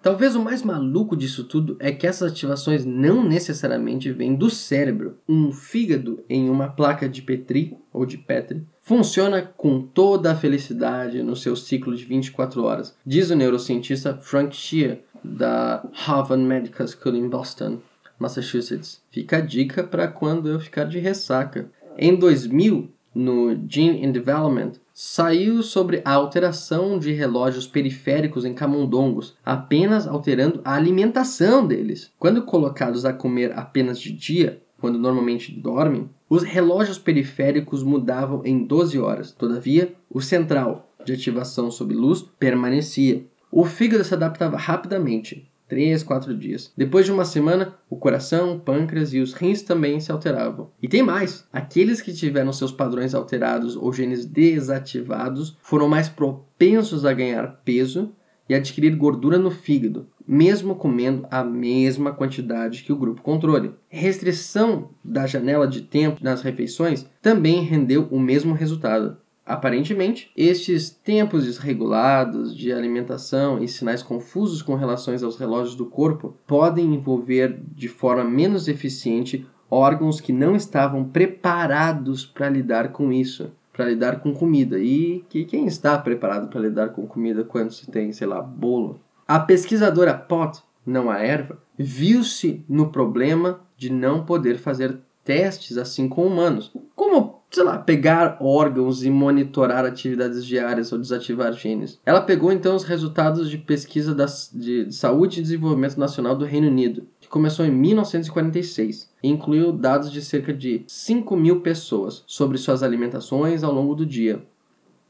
Talvez 0.00 0.34
o 0.34 0.42
mais 0.42 0.62
maluco 0.62 1.16
disso 1.16 1.44
tudo 1.44 1.76
é 1.80 1.90
que 1.90 2.06
essas 2.06 2.32
ativações 2.32 2.84
não 2.84 3.26
necessariamente 3.26 4.10
vêm 4.10 4.34
do 4.34 4.50
cérebro. 4.50 5.18
Um 5.26 5.50
fígado 5.50 6.22
em 6.28 6.50
uma 6.50 6.68
placa 6.68 7.08
de 7.08 7.22
Petri 7.22 7.76
ou 7.90 8.04
de 8.04 8.18
Petri 8.18 8.66
funciona 8.84 9.40
com 9.56 9.80
toda 9.80 10.30
a 10.30 10.36
felicidade 10.36 11.22
no 11.22 11.34
seu 11.34 11.56
ciclo 11.56 11.96
de 11.96 12.04
24 12.04 12.62
horas, 12.62 12.94
diz 13.04 13.30
o 13.30 13.34
neurocientista 13.34 14.14
Frank 14.14 14.54
Shear, 14.54 14.98
da 15.24 15.82
Harvard 15.94 16.44
Medical 16.44 16.86
School 16.86 17.16
em 17.16 17.26
Boston, 17.26 17.78
Massachusetts. 18.18 19.00
Fica 19.10 19.38
a 19.38 19.40
dica 19.40 19.82
para 19.82 20.06
quando 20.06 20.50
eu 20.50 20.60
ficar 20.60 20.84
de 20.84 20.98
ressaca. 20.98 21.70
Em 21.96 22.14
2000, 22.14 22.90
no 23.14 23.56
Gene 23.66 24.04
in 24.04 24.12
Development, 24.12 24.72
saiu 24.92 25.62
sobre 25.62 26.02
a 26.04 26.12
alteração 26.12 26.98
de 26.98 27.10
relógios 27.12 27.66
periféricos 27.66 28.44
em 28.44 28.52
camundongos, 28.52 29.34
apenas 29.42 30.06
alterando 30.06 30.60
a 30.62 30.74
alimentação 30.74 31.66
deles. 31.66 32.12
Quando 32.18 32.42
colocados 32.42 33.06
a 33.06 33.14
comer 33.14 33.52
apenas 33.58 33.98
de 33.98 34.12
dia, 34.12 34.60
quando 34.84 34.98
normalmente 34.98 35.50
dormem, 35.50 36.10
os 36.28 36.42
relógios 36.42 36.98
periféricos 36.98 37.82
mudavam 37.82 38.42
em 38.44 38.66
12 38.66 38.98
horas. 38.98 39.32
Todavia, 39.32 39.94
o 40.10 40.20
central, 40.20 40.92
de 41.06 41.14
ativação 41.14 41.70
sob 41.70 41.94
luz, 41.94 42.20
permanecia. 42.38 43.24
O 43.50 43.64
fígado 43.64 44.04
se 44.04 44.12
adaptava 44.12 44.58
rapidamente, 44.58 45.50
3, 45.68 46.02
4 46.02 46.36
dias. 46.36 46.70
Depois 46.76 47.06
de 47.06 47.12
uma 47.12 47.24
semana, 47.24 47.74
o 47.88 47.96
coração, 47.96 48.56
o 48.56 48.60
pâncreas 48.60 49.14
e 49.14 49.20
os 49.20 49.32
rins 49.32 49.62
também 49.62 49.98
se 50.00 50.12
alteravam. 50.12 50.70
E 50.82 50.86
tem 50.86 51.02
mais: 51.02 51.48
aqueles 51.50 52.02
que 52.02 52.12
tiveram 52.12 52.52
seus 52.52 52.70
padrões 52.70 53.14
alterados 53.14 53.76
ou 53.76 53.90
genes 53.90 54.26
desativados 54.26 55.56
foram 55.62 55.88
mais 55.88 56.10
propensos 56.10 57.06
a 57.06 57.14
ganhar 57.14 57.62
peso 57.64 58.12
e 58.48 58.54
adquirir 58.54 58.94
gordura 58.96 59.38
no 59.38 59.50
fígado, 59.50 60.06
mesmo 60.26 60.74
comendo 60.74 61.26
a 61.30 61.42
mesma 61.42 62.12
quantidade 62.12 62.82
que 62.82 62.92
o 62.92 62.96
grupo 62.96 63.22
controle. 63.22 63.72
Restrição 63.88 64.90
da 65.04 65.26
janela 65.26 65.66
de 65.66 65.82
tempo 65.82 66.22
nas 66.22 66.42
refeições 66.42 67.06
também 67.20 67.62
rendeu 67.62 68.08
o 68.10 68.18
mesmo 68.18 68.54
resultado. 68.54 69.16
Aparentemente, 69.46 70.30
estes 70.34 70.88
tempos 70.88 71.44
desregulados 71.44 72.56
de 72.56 72.72
alimentação 72.72 73.62
e 73.62 73.68
sinais 73.68 74.02
confusos 74.02 74.62
com 74.62 74.74
relações 74.74 75.22
aos 75.22 75.36
relógios 75.36 75.76
do 75.76 75.84
corpo 75.84 76.34
podem 76.46 76.94
envolver 76.94 77.60
de 77.74 77.88
forma 77.88 78.24
menos 78.24 78.68
eficiente 78.68 79.46
órgãos 79.70 80.20
que 80.20 80.32
não 80.32 80.56
estavam 80.56 81.04
preparados 81.04 82.24
para 82.24 82.48
lidar 82.48 82.92
com 82.92 83.12
isso 83.12 83.52
para 83.74 83.86
lidar 83.86 84.20
com 84.20 84.32
comida. 84.32 84.78
E 84.78 85.24
que 85.28 85.44
quem 85.44 85.66
está 85.66 85.98
preparado 85.98 86.48
para 86.48 86.60
lidar 86.60 86.90
com 86.90 87.06
comida 87.06 87.44
quando 87.44 87.72
se 87.72 87.90
tem, 87.90 88.12
sei 88.12 88.26
lá, 88.26 88.40
bolo? 88.40 89.00
A 89.26 89.40
pesquisadora 89.40 90.14
Pot, 90.14 90.62
não 90.86 91.10
a 91.10 91.18
erva, 91.18 91.58
viu-se 91.76 92.64
no 92.68 92.90
problema 92.90 93.60
de 93.76 93.90
não 93.90 94.24
poder 94.24 94.58
fazer 94.58 94.98
testes 95.24 95.76
assim 95.76 96.08
com 96.08 96.26
humanos. 96.26 96.70
Como, 96.94 97.42
sei 97.50 97.64
lá, 97.64 97.78
pegar 97.78 98.36
órgãos 98.40 99.02
e 99.02 99.10
monitorar 99.10 99.84
atividades 99.84 100.44
diárias 100.44 100.92
ou 100.92 100.98
desativar 100.98 101.52
genes. 101.54 101.98
Ela 102.04 102.20
pegou 102.20 102.52
então 102.52 102.76
os 102.76 102.84
resultados 102.84 103.50
de 103.50 103.58
pesquisa 103.58 104.14
das, 104.14 104.50
de 104.52 104.92
Saúde 104.92 105.40
e 105.40 105.42
Desenvolvimento 105.42 105.98
Nacional 105.98 106.36
do 106.36 106.44
Reino 106.44 106.68
Unido 106.68 107.06
começou 107.28 107.64
em 107.64 107.70
1946 107.70 109.10
e 109.22 109.28
incluiu 109.28 109.72
dados 109.72 110.10
de 110.10 110.22
cerca 110.22 110.52
de 110.52 110.82
5 110.86 111.36
mil 111.36 111.60
pessoas 111.60 112.24
sobre 112.26 112.58
suas 112.58 112.82
alimentações 112.82 113.62
ao 113.62 113.72
longo 113.72 113.94
do 113.94 114.04
dia. 114.04 114.42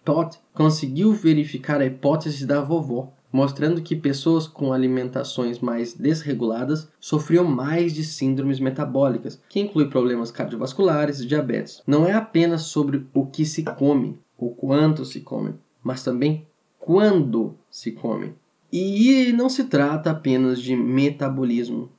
Todd 0.04 0.36
conseguiu 0.52 1.12
verificar 1.12 1.80
a 1.80 1.86
hipótese 1.86 2.46
da 2.46 2.60
vovó, 2.60 3.12
mostrando 3.32 3.82
que 3.82 3.96
pessoas 3.96 4.46
com 4.46 4.72
alimentações 4.72 5.58
mais 5.58 5.94
desreguladas 5.94 6.88
sofriam 7.00 7.44
mais 7.44 7.92
de 7.92 8.04
síndromes 8.04 8.60
metabólicas, 8.60 9.40
que 9.48 9.58
inclui 9.58 9.88
problemas 9.88 10.30
cardiovasculares 10.30 11.20
e 11.20 11.26
diabetes. 11.26 11.82
Não 11.86 12.06
é 12.06 12.12
apenas 12.12 12.62
sobre 12.62 13.06
o 13.12 13.26
que 13.26 13.44
se 13.44 13.62
come, 13.62 14.18
o 14.38 14.50
quanto 14.50 15.04
se 15.04 15.20
come, 15.20 15.54
mas 15.82 16.04
também 16.04 16.46
quando 16.78 17.56
se 17.70 17.92
come. 17.92 18.34
E 18.70 19.32
não 19.32 19.48
se 19.48 19.64
trata 19.64 20.10
apenas 20.10 20.60
de 20.60 20.76
metabolismo. 20.76 21.90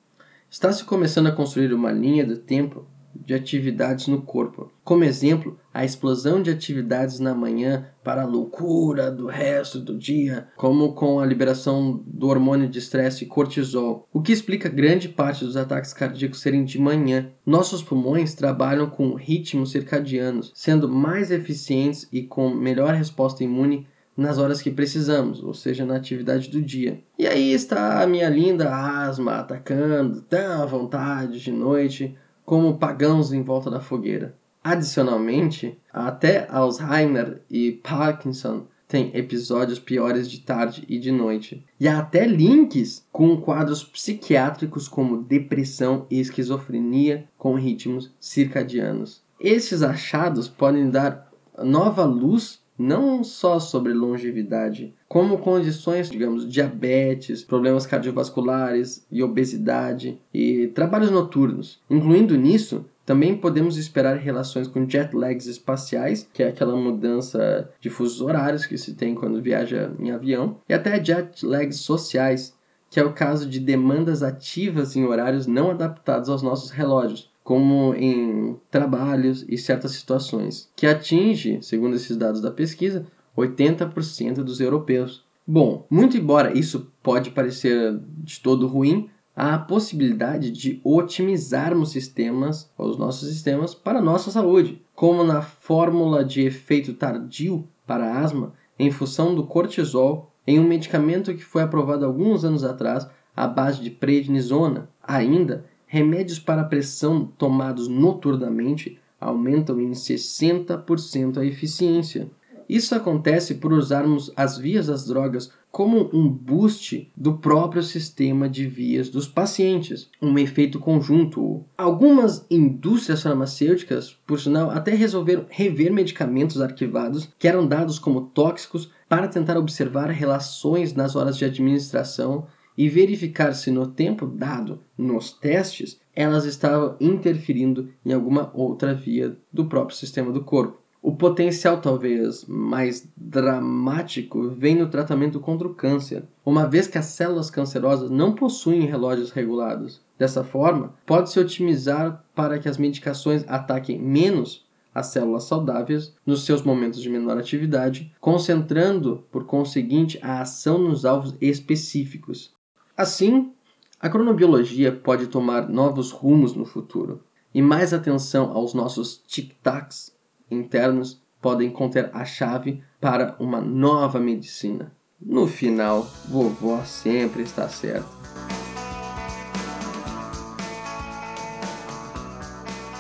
Está 0.50 0.72
se 0.72 0.84
começando 0.84 1.28
a 1.28 1.32
construir 1.32 1.74
uma 1.74 1.92
linha 1.92 2.26
do 2.26 2.38
tempo 2.38 2.88
de 3.24 3.34
atividades 3.34 4.08
no 4.08 4.22
corpo. 4.22 4.72
Como 4.84 5.04
exemplo, 5.04 5.58
a 5.74 5.86
explosão 5.86 6.42
de 6.42 6.52
atividades 6.52 7.20
na 7.20 7.34
manhã 7.34 7.88
para 8.04 8.24
a 8.24 8.28
loucura 8.28 9.12
do 9.12 9.28
resto 9.28 9.80
do 9.80 9.98
dia, 9.98 10.48
como 10.56 10.94
com 10.94 11.20
a 11.20 11.26
liberação 11.26 12.04
do 12.06 12.28
hormônio 12.28 12.70
de 12.70 12.80
estresse 12.80 13.26
cortisol, 13.26 14.08
o 14.14 14.22
que 14.22 14.32
explica 14.32 14.70
grande 14.70 15.10
parte 15.10 15.44
dos 15.44 15.58
ataques 15.58 15.94
cardíacos 15.94 16.42
serem 16.42 16.64
de 16.64 16.80
manhã. 16.80 17.32
Nossos 17.46 17.82
pulmões 17.82 18.34
trabalham 18.34 18.90
com 18.90 19.16
ritmos 19.16 19.72
circadianos, 19.72 20.52
sendo 20.54 20.88
mais 20.88 21.32
eficientes 21.32 22.08
e 22.12 22.24
com 22.24 22.50
melhor 22.50 22.94
resposta 22.94 23.44
imune 23.44 23.88
nas 24.16 24.38
horas 24.38 24.62
que 24.62 24.72
precisamos, 24.72 25.44
ou 25.44 25.54
seja, 25.54 25.86
na 25.86 25.96
atividade 25.96 26.50
do 26.50 26.62
dia. 26.62 27.02
E 27.20 27.28
aí 27.28 27.52
está 27.52 28.02
a 28.02 28.08
minha 28.08 28.30
linda 28.30 28.74
asma 28.74 29.36
atacando 29.36 30.22
tão 30.22 30.64
à 30.64 30.66
vontade 30.66 31.40
de 31.40 31.52
noite 31.52 32.16
como 32.46 32.78
pagãos 32.78 33.34
em 33.34 33.42
volta 33.42 33.70
da 33.70 33.80
fogueira. 33.80 34.36
Adicionalmente, 34.64 35.78
até 35.92 36.48
Alzheimer 36.50 37.42
e 37.50 37.72
Parkinson 37.72 38.66
têm 38.88 39.12
episódios 39.14 39.80
piores 39.80 40.30
de 40.30 40.40
tarde 40.40 40.84
e 40.88 40.98
de 40.98 41.12
noite. 41.12 41.64
E 41.80 41.88
há 41.88 42.00
até 42.00 42.26
links 42.26 43.06
com 43.12 43.38
quadros 43.38 43.84
psiquiátricos 43.84 44.88
como 44.88 45.22
depressão 45.22 46.06
e 46.10 46.20
esquizofrenia 46.20 47.28
com 47.38 47.56
ritmos 47.56 48.12
circadianos. 48.20 49.24
Esses 49.40 49.84
achados 49.84 50.48
podem 50.48 50.90
dar 50.90 51.32
nova 51.64 52.04
luz 52.04 52.60
não 52.78 53.24
só 53.24 53.60
sobre 53.60 53.94
longevidade, 53.94 54.94
como 55.08 55.38
condições, 55.38 56.10
digamos, 56.10 56.50
diabetes, 56.50 57.44
problemas 57.44 57.86
cardiovasculares 57.86 59.06
e 59.12 59.24
obesidade 59.24 60.20
e 60.34 60.68
trabalhos 60.68 61.12
noturnos. 61.12 61.80
Incluindo 61.90 62.36
nisso, 62.36 62.86
também 63.06 63.38
podemos 63.38 63.78
esperar 63.78 64.18
relações 64.18 64.68
com 64.68 64.90
jet 64.90 65.16
lags 65.16 65.46
espaciais, 65.46 66.28
que 66.34 66.42
é 66.42 66.48
aquela 66.48 66.76
mudança 66.76 67.70
de 67.80 67.90
fusos 67.90 68.20
horários 68.20 68.66
que 68.66 68.78
se 68.78 68.96
tem 68.96 69.14
quando 69.14 69.42
viaja 69.42 69.92
em 70.00 70.12
avião, 70.12 70.58
e 70.68 70.74
até 70.74 71.02
jet 71.04 71.46
lags 71.46 71.78
sociais, 71.78 72.58
que 72.90 73.00
é 73.00 73.04
o 73.04 73.14
caso 73.14 73.48
de 73.48 73.60
demandas 73.60 74.24
ativas 74.24 74.96
em 74.96 75.06
horários 75.06 75.46
não 75.46 75.70
adaptados 75.70 76.30
aos 76.30 76.42
nossos 76.42 76.72
relógios, 76.72 77.30
como 77.46 77.94
em 77.94 78.58
trabalhos 78.72 79.46
e 79.48 79.56
certas 79.56 79.92
situações, 79.92 80.68
que 80.76 80.88
atinge, 80.88 81.60
segundo 81.62 81.96
esses 81.96 82.18
dados 82.18 82.42
da 82.42 82.50
pesquisa, 82.50 83.06
80% 83.38 84.38
dos 84.38 84.60
europeus. 84.60 85.24
Bom, 85.46 85.86
muito 85.88 86.18
embora 86.18 86.58
isso 86.58 86.92
pode 87.04 87.30
parecer 87.30 88.00
de 88.24 88.40
todo 88.40 88.66
ruim, 88.66 89.12
há 89.36 89.54
a 89.54 89.60
possibilidade 89.60 90.50
de 90.50 90.82
otimizarmos 90.84 91.92
sistemas, 91.92 92.72
os 92.76 92.98
nossos 92.98 93.30
sistemas, 93.30 93.76
para 93.76 94.02
nossa 94.02 94.32
saúde, 94.32 94.82
como 94.96 95.24
na 95.24 95.44
fórmula 95.44 96.26
de 96.26 96.42
efeito 96.42 96.96
tardio 96.96 97.68
para 97.86 98.20
asma, 98.20 98.54
em 98.80 98.90
função 98.90 99.36
do 99.36 99.46
cortisol, 99.46 100.32
em 100.48 100.60
um 100.60 100.68
medicamento 100.68 101.32
que 101.36 101.46
foi 101.46 101.62
aprovado 101.62 102.06
alguns 102.06 102.44
anos 102.44 102.64
atrás 102.64 103.08
à 103.38 103.48
base 103.48 103.84
de 103.84 103.92
prednisona. 103.92 104.90
Ainda, 105.04 105.66
remédios 105.96 106.40
para 106.40 106.66
pressão 106.66 107.26
tomados 107.38 107.88
noturnamente 107.88 109.00
aumentam 109.18 109.80
em 109.80 109.92
60% 109.92 111.38
a 111.38 111.46
eficiência. 111.46 112.30
Isso 112.68 112.94
acontece 112.94 113.56
por 113.56 113.72
usarmos 113.72 114.30
as 114.36 114.58
vias 114.58 114.88
das 114.88 115.06
drogas 115.06 115.54
como 115.72 116.10
um 116.12 116.28
boost 116.28 117.10
do 117.16 117.38
próprio 117.38 117.82
sistema 117.82 118.50
de 118.50 118.68
vias 118.68 119.08
dos 119.08 119.26
pacientes, 119.26 120.10
um 120.22 120.38
efeito 120.38 120.80
conjunto. 120.80 121.64
Algumas 121.78 122.46
indústrias 122.52 123.24
farmacêuticas, 123.24 124.18
por 124.28 124.38
sinal, 124.38 124.72
até 124.72 124.94
resolveram 124.94 125.46
rever 125.50 125.94
medicamentos 125.94 126.60
arquivados 126.60 127.30
que 127.40 127.48
eram 127.48 127.66
dados 127.66 128.00
como 128.00 128.22
tóxicos 128.34 128.92
para 129.08 129.30
tentar 129.30 129.58
observar 129.58 130.10
relações 130.10 130.94
nas 130.94 131.16
horas 131.16 131.38
de 131.38 131.46
administração 131.46 132.48
e 132.78 132.90
verificar 132.90 133.54
se 133.54 133.72
no 133.72 133.88
tempo 133.88 134.26
dado 134.26 134.80
nos 134.98 135.32
testes 135.32 136.00
elas 136.16 136.46
estavam 136.46 136.96
interferindo 137.00 137.90
em 138.06 138.14
alguma 138.14 138.50
outra 138.54 138.94
via 138.94 139.36
do 139.52 139.66
próprio 139.66 139.98
sistema 139.98 140.32
do 140.32 140.44
corpo. 140.44 140.80
O 141.02 141.16
potencial 141.16 141.80
talvez 141.80 142.46
mais 142.48 143.08
dramático 143.16 144.50
vem 144.50 144.76
no 144.76 144.90
tratamento 144.90 145.40
contra 145.40 145.68
o 145.68 145.74
câncer, 145.76 146.24
uma 146.44 146.68
vez 146.68 146.88
que 146.88 146.98
as 146.98 147.06
células 147.06 147.52
cancerosas 147.52 148.10
não 148.10 148.34
possuem 148.34 148.88
relógios 148.88 149.30
regulados. 149.30 150.02
Dessa 150.18 150.44
forma, 150.44 150.96
pode-se 151.06 151.40
otimizar 151.40 152.26
para 152.34 152.58
que 152.58 152.68
as 152.68 152.80
medicações 152.80 153.46
ataquem 153.48 154.02
menos 154.02 154.66
as 154.96 155.08
células 155.08 155.44
saudáveis 155.44 156.16
nos 156.26 156.46
seus 156.46 156.64
momentos 156.64 157.02
de 157.02 157.10
menor 157.10 157.38
atividade, 157.38 158.12
concentrando, 158.20 159.26
por 159.30 159.46
conseguinte, 159.46 160.18
a 160.24 160.42
ação 160.42 160.80
nos 160.80 161.06
alvos 161.06 161.36
específicos. 161.42 162.56
Assim, 162.98 163.52
a 164.00 164.08
cronobiologia 164.08 164.90
pode 164.90 165.28
tomar 165.28 165.68
novos 165.68 166.12
rumos 166.12 166.56
no 166.56 166.64
futuro, 166.64 167.22
e 167.54 167.62
mais 167.62 167.94
atenção 167.94 168.54
aos 168.54 168.74
nossos 168.74 169.22
tic-tacs 169.28 170.16
internos 170.50 171.22
podem 171.42 171.70
conter 171.70 172.10
a 172.14 172.24
chave 172.24 172.82
para 173.02 173.36
uma 173.38 173.60
nova 173.60 174.18
medicina. 174.18 174.96
No 175.22 175.46
final, 175.46 176.08
vovó 176.30 176.86
sempre 176.86 177.44
está 177.44 177.68
certa. 177.68 178.08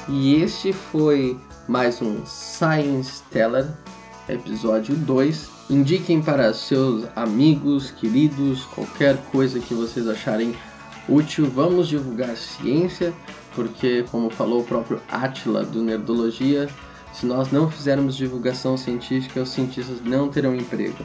E 0.10 0.36
este 0.36 0.73
foi 0.73 1.39
mais 1.69 2.01
um 2.01 2.25
Science 2.25 3.23
Teller, 3.31 3.65
episódio 4.27 4.93
2 4.93 5.55
Indiquem 5.67 6.21
para 6.21 6.54
seus 6.54 7.06
amigos, 7.15 7.89
queridos, 7.89 8.65
qualquer 8.65 9.17
coisa 9.32 9.60
que 9.60 9.73
vocês 9.73 10.08
acharem 10.08 10.56
útil. 11.10 11.49
Vamos 11.49 11.88
divulgar 11.88 12.38
ciência, 12.38 13.12
porque, 13.56 14.06
como 14.12 14.30
falou 14.30 14.62
o 14.62 14.63
próprio 14.63 15.01
Atila 15.10 15.63
do 15.63 15.82
Nerdologia, 15.82 16.69
se 17.12 17.25
nós 17.25 17.51
não 17.51 17.71
fizermos 17.71 18.15
divulgação 18.15 18.78
científica, 18.78 19.41
os 19.41 19.49
cientistas 19.49 20.01
não 20.04 20.30
terão 20.30 20.56
emprego. 20.56 21.04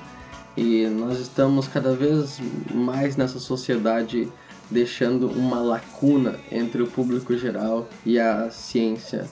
E 0.55 0.87
nós 0.89 1.19
estamos 1.19 1.67
cada 1.67 1.95
vez 1.95 2.39
mais 2.75 3.17
nessa 3.17 3.39
sociedade 3.39 4.31
deixando 4.71 5.27
uma 5.29 5.59
lacuna 5.59 6.39
entre 6.53 6.83
o 6.83 6.87
público 6.87 7.35
geral 7.35 7.89
e 8.05 8.21
a 8.21 8.51
ciência. 8.51 9.27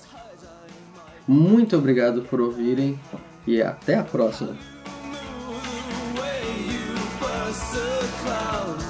Muito 1.27 1.77
obrigado 1.77 2.23
por 2.23 2.41
ouvirem 2.41 2.99
e 3.47 3.61
até 3.61 3.97
a 3.97 4.03
próxima! 4.03 4.78
close. 8.19 8.88